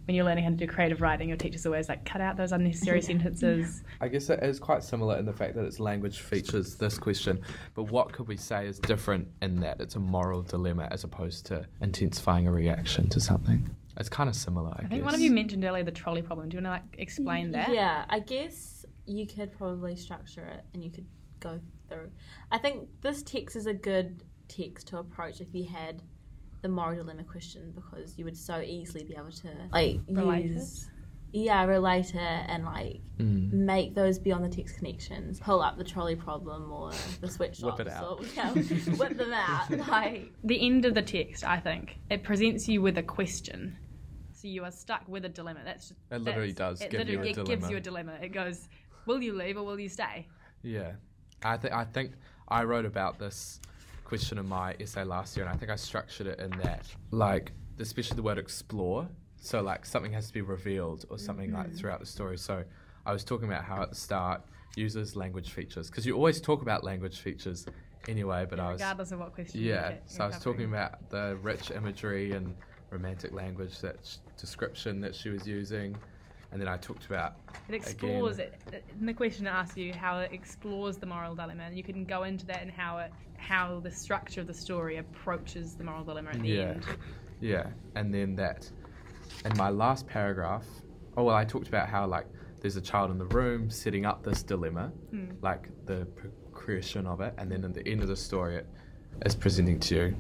When 0.07 0.15
you're 0.15 0.25
learning 0.25 0.45
how 0.45 0.51
to 0.51 0.57
do 0.57 0.67
creative 0.67 1.03
writing, 1.03 1.29
your 1.29 1.37
teacher's 1.37 1.67
always 1.67 1.91
like, 1.91 2.07
cut 2.07 2.23
out 2.23 2.39
those 2.39 2.53
unnecessary 2.53 3.03
sentences. 3.11 3.83
I 4.01 4.09
guess 4.09 4.31
it 4.31 4.43
is 4.43 4.59
quite 4.59 4.83
similar 4.83 5.19
in 5.19 5.27
the 5.27 5.35
fact 5.35 5.55
that 5.57 5.65
it's 5.67 5.79
language 5.81 6.21
features 6.21 6.77
this 6.77 6.99
question, 6.99 7.41
but 7.75 7.85
what 7.91 8.11
could 8.13 8.27
we 8.27 8.39
say 8.39 8.67
is 8.67 8.79
different 8.79 9.29
in 9.43 9.61
that 9.61 9.81
it's 9.83 9.97
a 9.97 10.01
moral 10.01 10.41
dilemma 10.41 10.89
as 10.91 11.05
opposed 11.05 11.45
to 11.47 11.67
intensifying 11.83 12.47
a 12.49 12.53
reaction 12.53 13.07
to 13.11 13.21
something? 13.21 13.69
It's 13.99 14.09
kind 14.09 14.31
of 14.31 14.37
similar, 14.37 14.71
I, 14.71 14.77
I 14.79 14.81
guess. 14.83 14.91
think 14.93 15.05
one 15.05 15.15
of 15.15 15.21
you 15.21 15.31
mentioned 15.31 15.63
earlier 15.65 15.85
the 15.85 15.91
trolley 15.93 16.23
problem. 16.23 16.49
Do 16.49 16.57
you 16.57 16.63
want 16.63 16.83
to 16.83 16.87
like 16.89 16.99
explain 17.03 17.51
that? 17.51 17.75
Yeah, 17.75 18.07
I 18.09 18.21
guess 18.21 18.87
you 19.05 19.27
could 19.27 19.53
probably 19.59 19.95
structure 19.97 20.45
it 20.47 20.65
and 20.73 20.83
you 20.83 20.91
could 20.91 21.05
go 21.41 21.61
through. 21.89 22.11
I 22.51 22.59
think 22.59 22.89
this 23.01 23.23
text 23.23 23.57
is 23.57 23.67
a 23.67 23.75
good 23.75 24.23
text 24.49 24.89
to 24.89 24.99
approach 24.99 25.41
if 25.41 25.55
you 25.55 25.65
had 25.67 26.03
the 26.63 26.69
moral 26.69 26.97
dilemma 26.97 27.25
question 27.25 27.73
because 27.75 28.19
you 28.19 28.25
would 28.25 28.37
so 28.37 28.61
easily 28.61 29.05
be 29.05 29.15
able 29.15 29.31
to 29.31 29.49
like 29.73 30.01
Relate 30.09 30.45
it? 30.47 30.51
use 30.53 30.91
yeah 31.33 31.63
relate 31.65 32.15
it 32.15 32.17
and 32.49 32.65
like 32.65 33.01
Mm. 33.21 33.53
make 33.53 33.95
those 33.97 34.19
beyond 34.19 34.45
the 34.45 34.49
text 34.49 34.77
connections 34.77 35.41
pull 35.41 35.61
up 35.61 35.77
the 35.77 35.83
trolley 35.85 36.15
problem 36.17 36.71
or 36.73 36.93
the 37.21 37.29
sweatshops 37.29 37.79
Whip 37.79 37.87
it 37.89 37.93
out. 37.93 38.21
or 38.21 38.25
yeah, 38.37 38.53
whip 38.97 39.17
them 39.17 39.33
out 39.33 39.71
like 39.89 40.33
The 40.45 40.65
end 40.67 40.85
of 40.85 40.95
the 40.95 41.03
text, 41.03 41.45
I 41.45 41.59
think, 41.61 41.99
it 42.11 42.23
presents 42.23 42.69
you 42.69 42.81
with 42.81 42.97
a 42.97 43.03
question. 43.03 43.77
So 44.33 44.47
you 44.47 44.63
are 44.65 44.71
stuck 44.71 45.03
with 45.09 45.25
a 45.25 45.29
dilemma. 45.29 45.61
That's 45.65 45.89
just, 45.89 46.01
It 46.13 46.21
literally 46.23 46.53
that's- 46.53 46.79
does 46.79 46.83
it 46.83 46.91
give 46.93 47.09
you 47.09 47.19
literally 47.19 47.31
a 47.31 47.41
it 47.43 47.47
gives 47.47 47.69
you 47.71 47.77
a 47.77 47.81
dilemma. 47.81 48.19
It 48.23 48.29
goes, 48.29 48.69
will 49.05 49.21
you 49.21 49.33
leave 49.37 49.57
or 49.57 49.65
will 49.65 49.81
you 49.81 49.89
stay? 49.89 50.29
Yeah, 50.63 50.93
I 51.43 51.57
think 51.57 51.75
I 51.75 51.85
think 51.85 52.13
I 52.49 52.65
wrote 52.65 52.85
about 52.85 53.19
this 53.19 53.61
question 54.05 54.39
in 54.39 54.47
my 54.47 54.75
essay 54.81 55.05
last 55.05 55.37
year, 55.37 55.47
and 55.47 55.55
I 55.55 55.57
think 55.59 55.71
I 55.71 55.77
structured 55.77 56.27
it 56.27 56.41
in 56.41 56.51
that, 56.63 56.87
like, 57.11 57.53
especially 57.79 58.17
the 58.17 58.23
word 58.23 58.39
explore. 58.39 59.09
So 59.41 59.63
like 59.63 59.87
something 59.87 60.13
has 60.13 60.27
to 60.29 60.33
be 60.33 60.41
revealed 60.41 61.05
or 61.11 61.19
something 61.19 61.53
like 61.53 61.69
mm-hmm. 61.69 61.77
throughout 61.77 62.01
the 62.01 62.07
story. 62.07 62.39
So 62.39 62.65
I 63.07 63.13
was 63.13 63.23
talking 63.23 63.47
about 63.47 63.65
how 63.65 63.83
at 63.83 63.91
the 63.91 63.95
start 63.95 64.43
uses 64.77 65.17
language 65.17 65.53
features 65.53 65.89
because 65.89 66.05
you 66.07 66.15
always 66.15 66.41
talk 66.41 66.63
about 66.63 66.85
language 66.85 67.21
features 67.21 67.67
anyway. 68.09 68.47
But 68.49 68.61
I 68.61 68.73
was 68.73 68.81
regardless 68.81 69.13
of 69.13 69.21
what 69.21 69.35
question. 69.35 69.61
yeah, 69.61 69.91
get- 69.91 70.11
so 70.11 70.25
I 70.25 70.27
was 70.27 70.39
talking 70.41 70.65
about 70.65 71.09
the 71.11 71.39
rich 71.41 71.71
imagery 71.71 72.33
and 72.33 72.55
romantic 72.91 73.33
language 73.33 73.79
that 73.81 73.97
sh- 74.05 74.17
description 74.37 75.01
that 75.01 75.15
she 75.15 75.29
was 75.29 75.47
using, 75.47 75.97
and 76.53 76.61
then 76.61 76.69
I 76.69 76.77
talked 76.77 77.07
about 77.07 77.37
It 77.69 77.75
explores 77.75 78.39
it. 78.39 78.55
In 78.99 79.07
the 79.07 79.13
question 79.15 79.47
it 79.47 79.51
asks 79.51 79.77
you 79.77 79.93
how 79.93 80.19
it 80.21 80.33
explores 80.33 80.97
the 80.97 81.07
moral 81.07 81.35
dilemma, 81.35 81.65
and 81.65 81.77
you 81.77 81.83
can 81.83 82.05
go 82.05 82.23
into 82.25 82.47
that 82.47 82.63
and 82.63 82.71
how 82.71 82.99
it, 82.99 83.13
how 83.37 83.81
the 83.81 83.91
structure 83.91 84.41
of 84.41 84.47
the 84.47 84.55
story 84.55 84.97
approaches 84.97 85.75
the 85.75 85.85
moral 85.85 86.05
dilemma 86.05 86.31
at 86.31 86.41
the 86.41 86.49
Yeah. 86.49 86.63
end. 86.63 86.87
Yeah, 87.41 87.67
and 87.95 88.13
then 88.13 88.35
that. 88.37 88.71
and 89.45 89.57
my 89.57 89.69
last 89.71 90.07
paragraph, 90.07 90.65
oh 91.17 91.25
well, 91.25 91.37
I 91.37 91.45
talked 91.45 91.69
about 91.69 91.89
how 91.89 92.07
like 92.07 92.27
there's 92.61 92.77
a 92.77 92.81
child 92.81 93.11
in 93.13 93.19
the 93.19 93.27
room 93.27 93.71
setting 93.71 94.05
up 94.05 94.25
this 94.25 94.43
dilemma, 94.43 94.91
Hmm. 95.11 95.27
like 95.43 95.69
the 95.87 96.07
progression 96.17 97.07
of 97.07 97.21
it, 97.21 97.35
and 97.39 97.51
then 97.53 97.65
at 97.65 97.75
the 97.75 97.87
end 97.87 98.03
of 98.03 98.09
the 98.09 98.17
story, 98.17 98.57
it 98.57 98.67
is 99.25 99.37
presenting 99.37 99.79
to 99.81 99.95
you. 99.95 100.17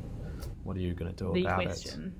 What 0.62 0.76
are 0.76 0.80
you 0.80 0.94
going 0.94 1.12
to 1.12 1.24
do 1.24 1.32
the 1.32 1.42
about 1.46 1.62
question. 1.62 2.14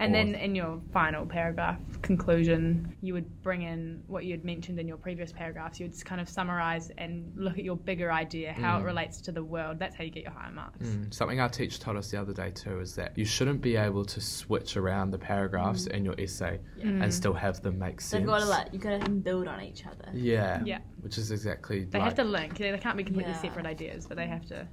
And 0.00 0.14
then 0.14 0.34
in 0.36 0.54
your 0.54 0.80
final 0.92 1.26
paragraph 1.26 1.80
conclusion, 2.02 2.94
you 3.00 3.14
would 3.14 3.42
bring 3.42 3.62
in 3.62 4.02
what 4.06 4.24
you 4.24 4.30
had 4.32 4.44
mentioned 4.44 4.78
in 4.78 4.86
your 4.86 4.96
previous 4.96 5.32
paragraphs. 5.32 5.80
You 5.80 5.86
would 5.88 6.04
kind 6.04 6.20
of 6.20 6.28
summarize 6.28 6.90
and 6.98 7.32
look 7.36 7.58
at 7.58 7.64
your 7.64 7.76
bigger 7.76 8.12
idea, 8.12 8.52
how 8.52 8.78
it 8.78 8.82
Mm. 8.82 8.86
relates 8.86 9.20
to 9.22 9.32
the 9.32 9.42
world. 9.42 9.78
That's 9.80 9.96
how 9.96 10.04
you 10.04 10.10
get 10.10 10.22
your 10.22 10.32
higher 10.32 10.52
marks. 10.52 10.86
Mm, 10.86 11.12
Something 11.12 11.40
our 11.40 11.48
teacher 11.48 11.80
told 11.80 11.96
us 11.96 12.10
the 12.12 12.20
other 12.20 12.32
day 12.32 12.50
too 12.52 12.78
is 12.80 12.94
that 12.94 13.18
you 13.18 13.24
shouldn't 13.24 13.60
be 13.60 13.76
able 13.76 14.04
to 14.04 14.20
switch 14.20 14.76
around 14.76 15.10
the 15.10 15.18
paragraphs 15.18 15.86
in 15.88 16.04
your 16.04 16.14
essay 16.18 16.60
Mm. 16.80 17.02
and 17.02 17.12
still 17.12 17.32
have 17.34 17.60
them 17.62 17.78
make 17.78 18.00
sense. 18.00 18.20
they've 18.20 18.26
got 18.26 18.38
to 18.40 18.46
like 18.46 18.72
you 18.72 18.78
got 18.78 19.00
to 19.00 19.10
build 19.10 19.48
on 19.48 19.60
each 19.62 19.84
other 19.86 20.08
yeah, 20.14 20.62
Yeah. 20.64 20.78
which 21.00 21.18
is 21.18 21.30
exactly 21.32 21.84
They 21.84 21.98
like 21.98 22.04
have 22.04 22.14
to 22.16 22.24
link. 22.24 22.56
They 22.58 22.70
they 22.70 22.78
can't 22.78 22.96
be 22.96 23.04
completely 23.04 23.32
Yeah. 23.32 23.40
separate 23.40 23.66
ideas, 23.66 24.06
but 24.06 24.16
they 24.16 24.26
have 24.28 24.46
to. 24.46 24.66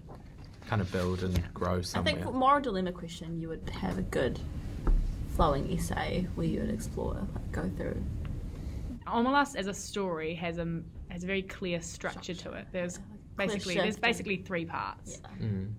kind 0.68 0.82
of 0.82 0.92
build 0.92 1.22
and 1.24 1.54
grow 1.54 1.80
I 1.94 2.02
think 2.02 2.24
for 2.24 2.32
moral 2.32 2.60
dilemma 2.60 2.92
question, 2.92 3.40
you 3.40 3.50
would 3.50 3.70
have 3.70 4.00
a 4.00 4.02
good 4.02 4.40
flowing 5.36 5.72
essay 5.72 6.28
where 6.36 6.48
you 6.48 6.62
would 6.62 6.70
explore, 6.70 7.16
like 7.34 7.52
go 7.52 7.70
through. 7.78 8.02
Omelas 9.08 9.56
as 9.56 9.68
a 9.68 9.74
story 9.74 10.34
has 10.36 10.58
a 10.58 10.82
has 11.10 11.24
a 11.24 11.28
very 11.28 11.44
clear 11.44 11.82
structure 11.82 12.34
to 12.34 12.54
it. 12.54 12.68
There's 12.72 12.98
Clear 13.38 13.48
basically 13.48 13.76
there's 13.76 14.00
basically 14.00 14.38
three 14.38 14.66
parts, 14.66 15.20
Yeah. 15.22 15.46
Mm. 15.48 15.74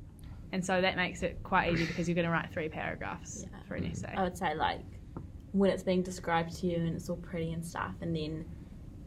and 0.52 0.64
so 0.64 0.80
that 0.80 0.94
makes 0.96 1.22
it 1.22 1.42
quite 1.42 1.72
easy 1.72 1.86
because 1.86 2.06
you're 2.06 2.14
going 2.14 2.26
to 2.26 2.30
write 2.30 2.52
three 2.52 2.68
paragraphs 2.68 3.42
Yeah. 3.50 3.58
for 3.66 3.74
an 3.76 3.86
essay. 3.86 4.12
I 4.14 4.22
would 4.22 4.36
say 4.36 4.54
like 4.54 4.80
when 5.52 5.70
it's 5.70 5.82
being 5.82 6.02
described 6.02 6.54
to 6.58 6.66
you 6.66 6.76
and 6.76 6.94
it's 6.94 7.08
all 7.08 7.16
pretty 7.16 7.52
and 7.52 7.64
stuff, 7.64 7.94
and 8.02 8.14
then 8.14 8.44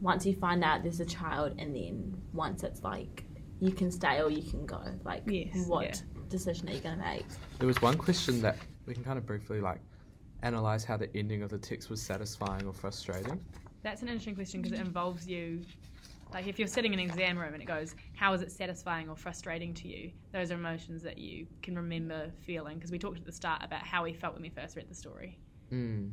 once 0.00 0.26
you 0.26 0.34
find 0.34 0.64
out 0.64 0.82
there's 0.82 1.00
a 1.00 1.04
child, 1.06 1.54
and 1.58 1.74
then 1.74 2.20
once 2.32 2.64
it's 2.64 2.82
like 2.82 3.24
you 3.60 3.70
can 3.70 3.90
stay 3.90 4.20
or 4.20 4.30
you 4.30 4.42
can 4.42 4.66
go, 4.66 4.82
like 5.04 5.22
Yes, 5.26 5.66
what 5.68 5.84
yeah. 5.84 5.94
decision 6.28 6.68
are 6.68 6.72
you 6.72 6.80
going 6.80 6.98
to 6.98 7.04
make? 7.04 7.26
There 7.58 7.68
was 7.68 7.80
one 7.80 7.96
question 7.96 8.42
that 8.42 8.56
we 8.86 8.94
can 8.94 9.04
kind 9.04 9.16
of 9.18 9.26
briefly 9.26 9.60
like 9.60 9.80
analyze 10.42 10.84
how 10.84 10.96
the 10.96 11.14
ending 11.16 11.42
of 11.42 11.50
the 11.50 11.58
text 11.58 11.90
was 11.90 12.00
satisfying 12.00 12.66
or 12.66 12.72
frustrating. 12.72 13.40
That's 13.82 14.02
an 14.02 14.08
interesting 14.08 14.34
question 14.34 14.62
because 14.62 14.78
it 14.78 14.82
involves 14.84 15.26
you. 15.26 15.62
Like 16.32 16.46
if 16.46 16.58
you're 16.60 16.68
sitting 16.68 16.92
in 16.92 17.00
an 17.00 17.06
exam 17.10 17.36
room 17.38 17.54
and 17.54 17.62
it 17.62 17.66
goes, 17.66 17.96
how 18.14 18.32
is 18.34 18.40
it 18.42 18.52
satisfying 18.52 19.08
or 19.08 19.16
frustrating 19.16 19.74
to 19.74 19.88
you? 19.88 20.12
Those 20.32 20.52
are 20.52 20.54
emotions 20.54 21.02
that 21.02 21.18
you 21.18 21.46
can 21.60 21.74
remember 21.74 22.30
feeling 22.46 22.76
because 22.76 22.92
we 22.92 22.98
talked 23.00 23.18
at 23.18 23.24
the 23.24 23.32
start 23.32 23.62
about 23.64 23.80
how 23.82 24.04
we 24.04 24.12
felt 24.12 24.34
when 24.34 24.42
we 24.42 24.48
first 24.50 24.76
read 24.76 24.88
the 24.88 24.94
story, 24.94 25.38
Mm. 25.72 26.10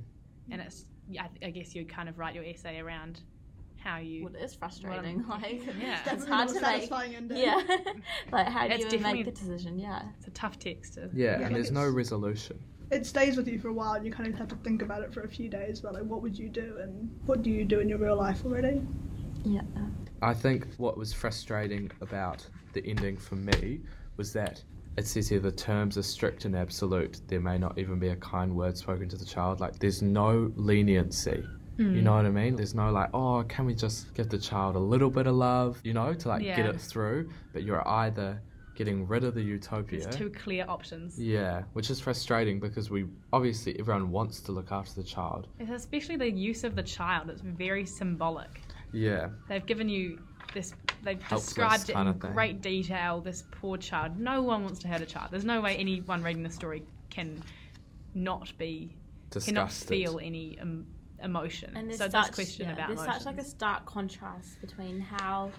and 0.51 0.61
it's 0.61 0.85
I, 1.19 1.29
I 1.43 1.49
guess 1.51 1.73
you 1.75 1.85
kind 1.85 2.09
of 2.09 2.17
write 2.19 2.35
your 2.35 2.43
essay 2.43 2.79
around 2.79 3.21
how 3.77 3.97
you. 3.97 4.23
Well, 4.25 4.35
it 4.35 4.41
is 4.43 4.55
frustrating. 4.55 5.23
Well, 5.27 5.37
like 5.41 5.61
yeah. 5.79 5.99
it's 6.13 6.25
hard 6.27 6.49
to 6.49 6.57
a 6.57 6.61
make. 6.61 6.91
ending. 6.91 7.37
Yeah, 7.37 7.61
like 8.31 8.47
how 8.47 8.67
do 8.67 8.73
It's 8.73 8.83
you 8.85 8.89
definitely- 8.89 9.23
make 9.23 9.25
the 9.25 9.31
decision? 9.39 9.77
Yeah. 9.79 10.01
It's 10.17 10.27
a 10.27 10.31
tough 10.31 10.57
text 10.59 10.93
to. 10.95 11.09
Yeah, 11.13 11.39
Yeah. 11.39 11.45
and 11.45 11.55
there's 11.55 11.71
no 11.71 11.87
resolution. 11.87 12.59
It 12.89 13.05
stays 13.05 13.35
with 13.35 13.47
you 13.47 13.59
for 13.59 13.67
a 13.67 13.73
while, 13.73 13.93
and 13.93 14.05
you 14.05 14.11
kind 14.11 14.31
of 14.31 14.35
have 14.39 14.47
to 14.49 14.55
think 14.57 14.81
about 14.81 15.03
it 15.03 15.13
for 15.13 15.21
a 15.21 15.27
few 15.27 15.49
days. 15.49 15.81
But 15.81 15.93
like, 15.93 16.03
what 16.03 16.21
would 16.21 16.37
you 16.37 16.49
do, 16.49 16.77
and 16.81 17.09
what 17.25 17.43
do 17.43 17.49
you 17.49 17.65
do 17.65 17.79
in 17.79 17.89
your 17.89 17.97
real 17.97 18.15
life 18.15 18.45
already? 18.45 18.81
Yeah. 19.43 19.61
I 20.21 20.33
think 20.33 20.67
what 20.77 20.97
was 20.97 21.13
frustrating 21.13 21.91
about 22.01 22.47
the 22.73 22.85
ending 22.85 23.17
for 23.17 23.35
me 23.35 23.81
was 24.17 24.33
that 24.33 24.63
it 24.97 25.05
says 25.05 25.29
here 25.29 25.39
the 25.39 25.51
terms 25.51 25.97
are 25.97 26.03
strict 26.03 26.45
and 26.45 26.55
absolute. 26.55 27.21
There 27.27 27.39
may 27.39 27.57
not 27.57 27.77
even 27.77 27.99
be 27.99 28.09
a 28.09 28.15
kind 28.15 28.55
word 28.55 28.75
spoken 28.77 29.07
to 29.09 29.17
the 29.17 29.25
child. 29.25 29.59
Like 29.59 29.77
there's 29.77 30.01
no 30.01 30.51
leniency. 30.55 31.43
Hmm. 31.77 31.95
You 31.95 32.01
know 32.01 32.15
what 32.15 32.25
I 32.25 32.31
mean? 32.31 32.55
There's 32.55 32.73
no 32.73 32.91
like, 32.91 33.11
oh, 33.13 33.43
can 33.43 33.65
we 33.65 33.75
just 33.75 34.13
give 34.15 34.29
the 34.29 34.39
child 34.39 34.75
a 34.75 34.79
little 34.79 35.11
bit 35.11 35.27
of 35.27 35.35
love, 35.35 35.79
you 35.83 35.93
know, 35.93 36.15
to 36.15 36.27
like 36.27 36.41
get 36.41 36.65
it 36.65 36.81
through? 36.81 37.29
But 37.53 37.61
you're 37.63 37.87
either 37.87 38.41
getting 38.77 39.07
rid 39.07 39.23
of 39.23 39.33
the 39.33 39.41
utopia. 39.41 39.99
There's 40.01 40.15
two 40.15 40.29
clear 40.29 40.63
options. 40.69 41.19
Yeah, 41.19 41.63
which 41.73 41.89
is 41.89 41.99
frustrating 41.99 42.59
because 42.59 42.91
we 42.91 43.05
obviously 43.33 43.77
everyone 43.79 44.11
wants 44.11 44.39
to 44.41 44.51
look 44.51 44.71
after 44.71 45.01
the 45.01 45.07
child. 45.07 45.47
It's 45.59 45.71
especially 45.71 46.15
the 46.15 46.29
use 46.31 46.63
of 46.63 46.75
the 46.75 46.83
child. 46.83 47.29
It's 47.29 47.41
very 47.41 47.85
symbolic. 47.85 48.61
Yeah, 48.93 49.29
They've 49.49 49.65
given 49.65 49.89
you 49.89 50.19
this. 50.53 50.73
They've 51.03 51.21
Helpless 51.21 51.47
described 51.47 51.89
it 51.89 51.95
in 51.95 52.33
great 52.33 52.61
detail. 52.61 53.19
This 53.19 53.43
poor 53.51 53.77
child. 53.77 54.19
No 54.19 54.43
one 54.43 54.63
wants 54.63 54.79
to 54.79 54.87
hurt 54.87 55.01
a 55.01 55.05
child. 55.05 55.31
There's 55.31 55.43
no 55.43 55.59
way 55.59 55.75
anyone 55.75 56.21
reading 56.21 56.43
the 56.43 56.51
story 56.51 56.83
can 57.09 57.41
not 58.13 58.55
be 58.57 58.95
cannot 59.31 59.71
feel 59.71 60.19
any 60.21 60.57
um, 60.59 60.85
emotion. 61.23 61.75
And 61.75 61.89
there's 61.89 61.99
so 61.99 62.09
such, 62.09 62.27
this 62.27 62.35
question 62.35 62.67
yeah, 62.67 62.73
about 62.73 62.87
there's 62.87 63.01
emotions. 63.01 63.23
such 63.23 63.33
like 63.33 63.43
a 63.43 63.47
stark 63.47 63.85
contrast 63.85 64.61
between 64.61 64.99
how 64.99 65.51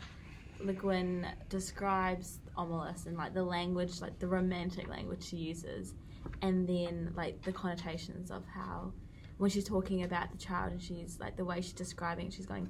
Le 0.60 0.72
Guin 0.72 1.26
describes 1.48 2.38
Omelas 2.56 3.06
and 3.06 3.16
like 3.16 3.34
the 3.34 3.42
language, 3.42 4.00
like 4.00 4.18
the 4.18 4.26
romantic 4.26 4.88
language 4.88 5.22
she 5.24 5.36
uses, 5.36 5.94
and 6.42 6.68
then 6.68 7.12
like 7.16 7.40
the 7.42 7.52
connotations 7.52 8.30
of 8.30 8.42
how 8.46 8.92
when 9.38 9.50
she's 9.50 9.64
talking 9.64 10.02
about 10.02 10.32
the 10.32 10.38
child 10.38 10.72
and 10.72 10.82
she's 10.82 11.18
like 11.20 11.36
the 11.36 11.44
way 11.44 11.60
she's 11.60 11.72
describing, 11.72 12.30
she's 12.30 12.46
going 12.46 12.68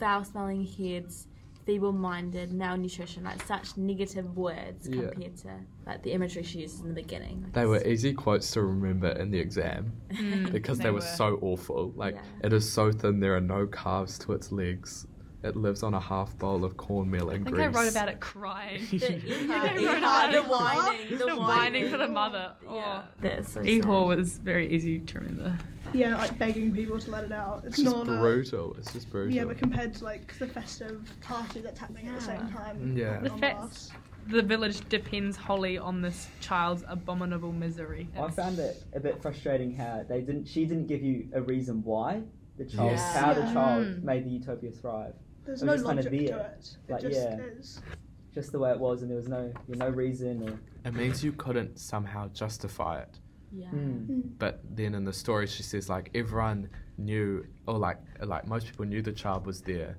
foul 0.00 0.24
smelling 0.24 0.64
heads, 0.66 1.28
feeble 1.64 1.92
minded, 1.92 2.50
malnutrition, 2.52 3.22
like 3.22 3.40
such 3.46 3.76
negative 3.76 4.36
words 4.36 4.88
Yeah. 4.88 5.02
compared 5.10 5.36
to 5.38 5.60
like 5.86 6.02
the 6.02 6.10
imagery 6.10 6.42
she 6.42 6.60
uses 6.62 6.80
in 6.80 6.88
the 6.88 6.94
beginning. 6.94 7.42
Like, 7.44 7.52
They 7.52 7.66
were 7.66 7.86
easy 7.86 8.12
quotes 8.14 8.50
to 8.52 8.62
remember 8.62 9.10
in 9.10 9.30
the 9.30 9.38
exam 9.38 9.92
Mm, 10.10 10.50
because 10.56 10.78
they, 10.78 10.84
they 10.84 10.90
were, 10.90 10.96
were. 10.96 11.00
so 11.02 11.38
awful. 11.40 11.92
Like 11.94 12.16
Yeah. 12.16 12.46
it 12.46 12.52
is 12.52 12.70
so 12.70 12.90
thin, 12.90 13.20
there 13.20 13.36
are 13.36 13.40
no 13.40 13.66
calves 13.68 14.18
to 14.20 14.32
its 14.32 14.50
legs. 14.50 15.06
It 15.44 15.56
lives 15.56 15.82
on 15.82 15.94
a 15.94 16.00
half 16.00 16.36
bowl 16.38 16.64
of 16.64 16.76
cornmeal 16.76 17.30
and 17.30 17.30
I 17.30 17.34
and 17.36 17.44
think 17.44 17.56
grease. 17.56 17.66
I 17.76 17.80
wrote 17.82 17.90
about 17.90 18.08
it 18.08 18.20
crying. 18.20 18.86
The 18.90 19.06
I 19.06 19.18
Ihar, 19.18 19.62
wrote 19.62 19.76
Ihar, 19.76 19.98
about 19.98 20.32
the 20.32 20.42
whining, 20.42 21.18
the 21.18 21.26
The 21.26 21.36
whining 21.36 21.90
for 21.90 21.96
the 21.98 22.08
mother. 22.08 22.52
Oh. 22.68 22.76
Yeah, 22.76 23.02
that's 23.20 23.52
so 23.52 23.60
Ehor 23.60 24.10
sad. 24.10 24.18
was 24.18 24.38
very 24.38 24.72
easy 24.72 25.00
to 25.00 25.18
remember. 25.18 25.58
Yeah, 25.92 26.16
like 26.16 26.38
begging 26.38 26.72
people 26.72 26.98
to 27.00 27.10
let 27.10 27.24
it 27.24 27.32
out. 27.32 27.64
It's 27.66 27.78
It's 27.78 27.82
just 27.84 27.96
not 27.96 28.08
a- 28.08 28.18
brutal. 28.20 28.74
It's 28.78 28.92
just 28.92 29.10
brutal. 29.10 29.34
Yeah, 29.34 29.44
but 29.44 29.58
compared 29.58 29.94
to 29.96 30.04
like 30.04 30.36
the 30.38 30.46
festive 30.46 31.02
party 31.20 31.60
that's 31.60 31.78
happening 31.78 32.08
at 32.08 32.14
the 32.14 32.20
same 32.24 32.48
time. 32.50 32.96
Yeah. 32.96 33.18
The 33.20 33.30
the 33.30 33.36
fact- 33.38 33.90
The 34.28 34.40
village 34.42 34.88
depends 34.88 35.36
wholly 35.36 35.76
on 35.78 36.00
this 36.00 36.28
child's 36.40 36.84
abominable 36.86 37.50
misery. 37.52 38.08
I 38.14 38.18
It's- 38.20 38.36
found 38.36 38.58
it 38.60 38.80
a 38.94 39.00
bit 39.00 39.20
frustrating 39.20 39.74
how 39.74 40.04
they 40.08 40.20
didn't. 40.20 40.46
She 40.46 40.64
didn't 40.64 40.86
give 40.86 41.02
you 41.02 41.28
a 41.34 41.42
reason 41.42 41.82
why 41.82 42.22
the 42.56 42.64
child, 42.64 42.92
Yes. 42.92 43.16
how 43.16 43.32
the 43.34 43.42
child 43.52 43.86
Mm. 43.86 44.02
made 44.04 44.24
the 44.24 44.30
utopia 44.30 44.70
thrive. 44.70 45.14
There's 45.44 45.62
I'm 45.62 45.66
no 45.68 45.74
just 45.74 45.86
kinda 45.86 46.02
logic 46.02 46.20
to 46.20 46.26
there. 46.32 46.56
it. 46.58 46.76
It 46.88 46.92
Like, 46.92 47.02
just 47.02 47.20
yeah. 47.20 47.36
is. 47.58 47.80
Just 48.32 48.52
the 48.52 48.58
way 48.58 48.70
it 48.70 48.78
was, 48.78 49.02
and 49.02 49.10
there 49.10 49.18
was 49.18 49.28
no 49.28 49.52
no 49.68 49.88
reason 49.90 50.48
or. 50.48 50.58
it 50.88 50.94
means 50.94 51.22
you 51.22 51.32
couldn't 51.32 51.78
somehow 51.78 52.28
justify 52.28 53.00
it. 53.00 53.18
Yeah. 53.54 53.68
Mm. 53.68 54.38
But 54.38 54.60
then 54.70 54.94
in 54.94 55.04
the 55.04 55.12
story, 55.12 55.46
she 55.46 55.62
says 55.62 55.90
like 55.90 56.10
everyone 56.14 56.70
knew, 56.96 57.44
or 57.66 57.76
like 57.78 57.98
like 58.24 58.46
most 58.46 58.66
people 58.66 58.86
knew 58.86 59.02
the 59.02 59.12
child 59.12 59.44
was 59.44 59.60
there, 59.60 59.98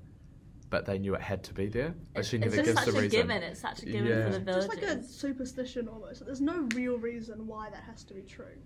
but 0.71 0.87
they 0.87 0.97
knew 0.97 1.13
it 1.13 1.21
had 1.21 1.43
to 1.43 1.53
be 1.53 1.67
there. 1.67 1.93
But 2.13 2.21
It's, 2.21 2.29
she 2.29 2.37
it's 2.37 2.45
never 2.45 2.55
just 2.55 2.65
gives 2.65 2.79
such 2.79 2.93
the 2.93 2.97
a 2.99 3.01
reason. 3.03 3.19
given. 3.21 3.43
It's 3.43 3.59
such 3.61 3.83
a 3.83 3.85
given 3.85 4.05
Yeah. 4.07 4.25
for 4.25 4.31
the 4.31 4.39
Just 4.39 4.67
villagers. 4.71 4.89
like 4.95 4.97
a 4.97 5.03
superstition 5.03 5.87
almost. 5.87 6.25
There's 6.25 6.41
no 6.41 6.67
real 6.73 6.97
reason 6.97 7.45
why 7.45 7.69
that 7.69 7.83
has 7.83 8.03
to 8.05 8.15
be 8.15 8.21
true. 8.23 8.57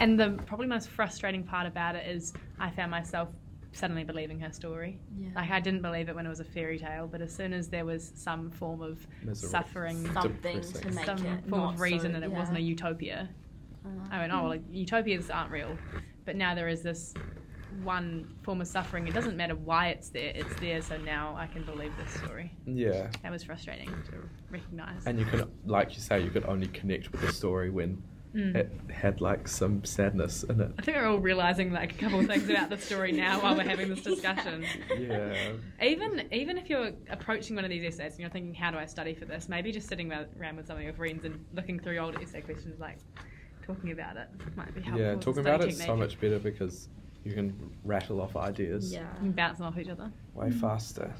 And 0.00 0.18
the 0.18 0.30
probably 0.46 0.66
most 0.68 0.88
frustrating 0.88 1.44
part 1.44 1.66
about 1.66 1.96
it 1.96 2.06
is 2.06 2.32
I 2.58 2.70
found 2.70 2.90
myself 2.90 3.28
suddenly 3.72 4.04
believing 4.04 4.38
her 4.40 4.52
story. 4.52 4.98
yeah. 5.18 5.28
Like 5.34 5.50
I 5.50 5.60
didn't 5.60 5.82
believe 5.82 6.08
it 6.08 6.14
when 6.14 6.26
it 6.26 6.28
was 6.28 6.40
a 6.40 6.44
fairy 6.44 6.78
tale, 6.78 7.06
but 7.10 7.20
as 7.22 7.34
soon 7.34 7.52
as 7.52 7.68
there 7.68 7.84
was 7.84 8.12
some 8.14 8.50
form 8.50 8.82
of 8.82 9.06
Misery. 9.22 9.48
suffering, 9.50 10.12
Something 10.12 10.60
to 10.60 10.60
depressing. 10.60 10.94
make 10.94 11.04
some 11.06 11.26
it 11.26 11.48
form 11.48 11.74
of 11.74 11.80
reason 11.80 12.10
so, 12.12 12.16
and 12.16 12.24
it 12.24 12.30
yeah. 12.30 12.38
wasn't 12.38 12.58
a 12.58 12.60
utopia, 12.60 13.28
Uh, 13.84 13.88
I 14.10 14.18
went, 14.18 14.32
oh, 14.32 14.40
well, 14.42 14.48
like, 14.50 14.62
utopias 14.70 15.30
aren't 15.30 15.50
real. 15.50 15.76
But 16.24 16.36
now 16.36 16.54
there 16.54 16.68
is 16.68 16.82
this 16.82 17.14
one 17.82 18.28
form 18.42 18.60
of 18.60 18.68
suffering. 18.68 19.08
It 19.08 19.14
doesn't 19.14 19.36
matter 19.36 19.54
why 19.56 19.88
it's 19.88 20.10
there, 20.10 20.32
it's 20.34 20.54
there, 20.60 20.82
so 20.82 20.98
now 20.98 21.34
I 21.36 21.46
can 21.46 21.64
believe 21.64 21.92
this 21.96 22.12
story. 22.22 22.52
Yeah. 22.66 23.08
That 23.22 23.32
was 23.32 23.42
frustrating 23.42 23.88
to 23.88 24.28
recognise. 24.50 25.06
And 25.06 25.18
you 25.18 25.24
can, 25.24 25.50
like 25.64 25.94
you 25.94 26.00
say, 26.00 26.20
you 26.22 26.30
could 26.30 26.44
only 26.44 26.68
connect 26.68 27.10
with 27.10 27.22
the 27.22 27.32
story 27.32 27.70
when 27.70 28.00
Mm. 28.34 28.56
it 28.56 28.72
had 28.90 29.20
like 29.20 29.46
some 29.46 29.84
sadness 29.84 30.42
in 30.42 30.58
it. 30.60 30.72
I 30.78 30.82
think 30.82 30.96
we're 30.96 31.06
all 31.06 31.18
realising 31.18 31.70
like 31.70 31.92
a 31.92 31.96
couple 31.96 32.20
of 32.20 32.26
things 32.26 32.48
about 32.48 32.70
the 32.70 32.78
story 32.78 33.12
now 33.12 33.42
while 33.42 33.54
we're 33.54 33.68
having 33.68 33.90
this 33.90 34.02
discussion. 34.02 34.64
Yeah. 34.98 35.52
Even 35.82 36.28
even 36.32 36.56
if 36.56 36.70
you're 36.70 36.92
approaching 37.10 37.56
one 37.56 37.64
of 37.64 37.70
these 37.70 37.84
essays 37.84 38.12
and 38.12 38.20
you're 38.20 38.30
thinking, 38.30 38.54
how 38.54 38.70
do 38.70 38.78
I 38.78 38.86
study 38.86 39.14
for 39.14 39.26
this? 39.26 39.48
Maybe 39.48 39.70
just 39.70 39.86
sitting 39.88 40.10
around 40.10 40.56
with 40.56 40.66
some 40.66 40.78
of 40.78 40.82
your 40.82 40.94
friends 40.94 41.24
and 41.24 41.44
looking 41.54 41.78
through 41.78 41.98
old 41.98 42.16
essay 42.22 42.40
questions, 42.40 42.80
like 42.80 42.98
talking 43.66 43.92
about 43.92 44.16
it, 44.16 44.28
might 44.56 44.74
be 44.74 44.80
helpful. 44.80 45.04
Yeah, 45.04 45.14
talking 45.16 45.40
about 45.40 45.62
it's 45.62 45.84
so 45.84 45.96
much 45.96 46.18
better 46.18 46.38
because 46.38 46.88
you 47.24 47.34
can 47.34 47.54
rattle 47.84 48.20
off 48.20 48.36
ideas 48.36 48.92
yeah. 48.92 49.00
You 49.16 49.20
can 49.20 49.32
bounce 49.32 49.58
them 49.58 49.66
off 49.66 49.78
each 49.78 49.88
other. 49.88 50.10
way 50.34 50.50
faster. 50.50 51.12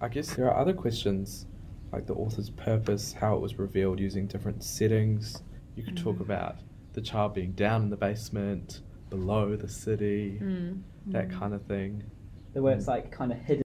I 0.00 0.08
guess 0.08 0.34
there 0.34 0.50
are 0.50 0.58
other 0.58 0.72
questions 0.72 1.46
like 1.92 2.06
the 2.06 2.14
author's 2.14 2.50
purpose, 2.50 3.12
how 3.12 3.36
it 3.36 3.40
was 3.40 3.58
revealed 3.58 4.00
using 4.00 4.26
different 4.26 4.62
settings. 4.62 5.42
You 5.76 5.82
could 5.84 5.96
talk 5.96 6.16
Mm. 6.16 6.22
about 6.22 6.56
the 6.94 7.00
child 7.00 7.34
being 7.34 7.52
down 7.52 7.82
in 7.84 7.90
the 7.90 7.96
basement, 7.96 8.80
below 9.10 9.54
the 9.54 9.68
city, 9.68 10.38
Mm. 10.42 10.80
that 11.08 11.30
kind 11.30 11.54
of 11.54 11.62
thing. 11.62 12.02
The 12.54 12.62
way 12.62 12.72
it's 12.74 12.88
like 12.88 13.12
kind 13.12 13.30
of 13.30 13.38
hidden 13.38 13.62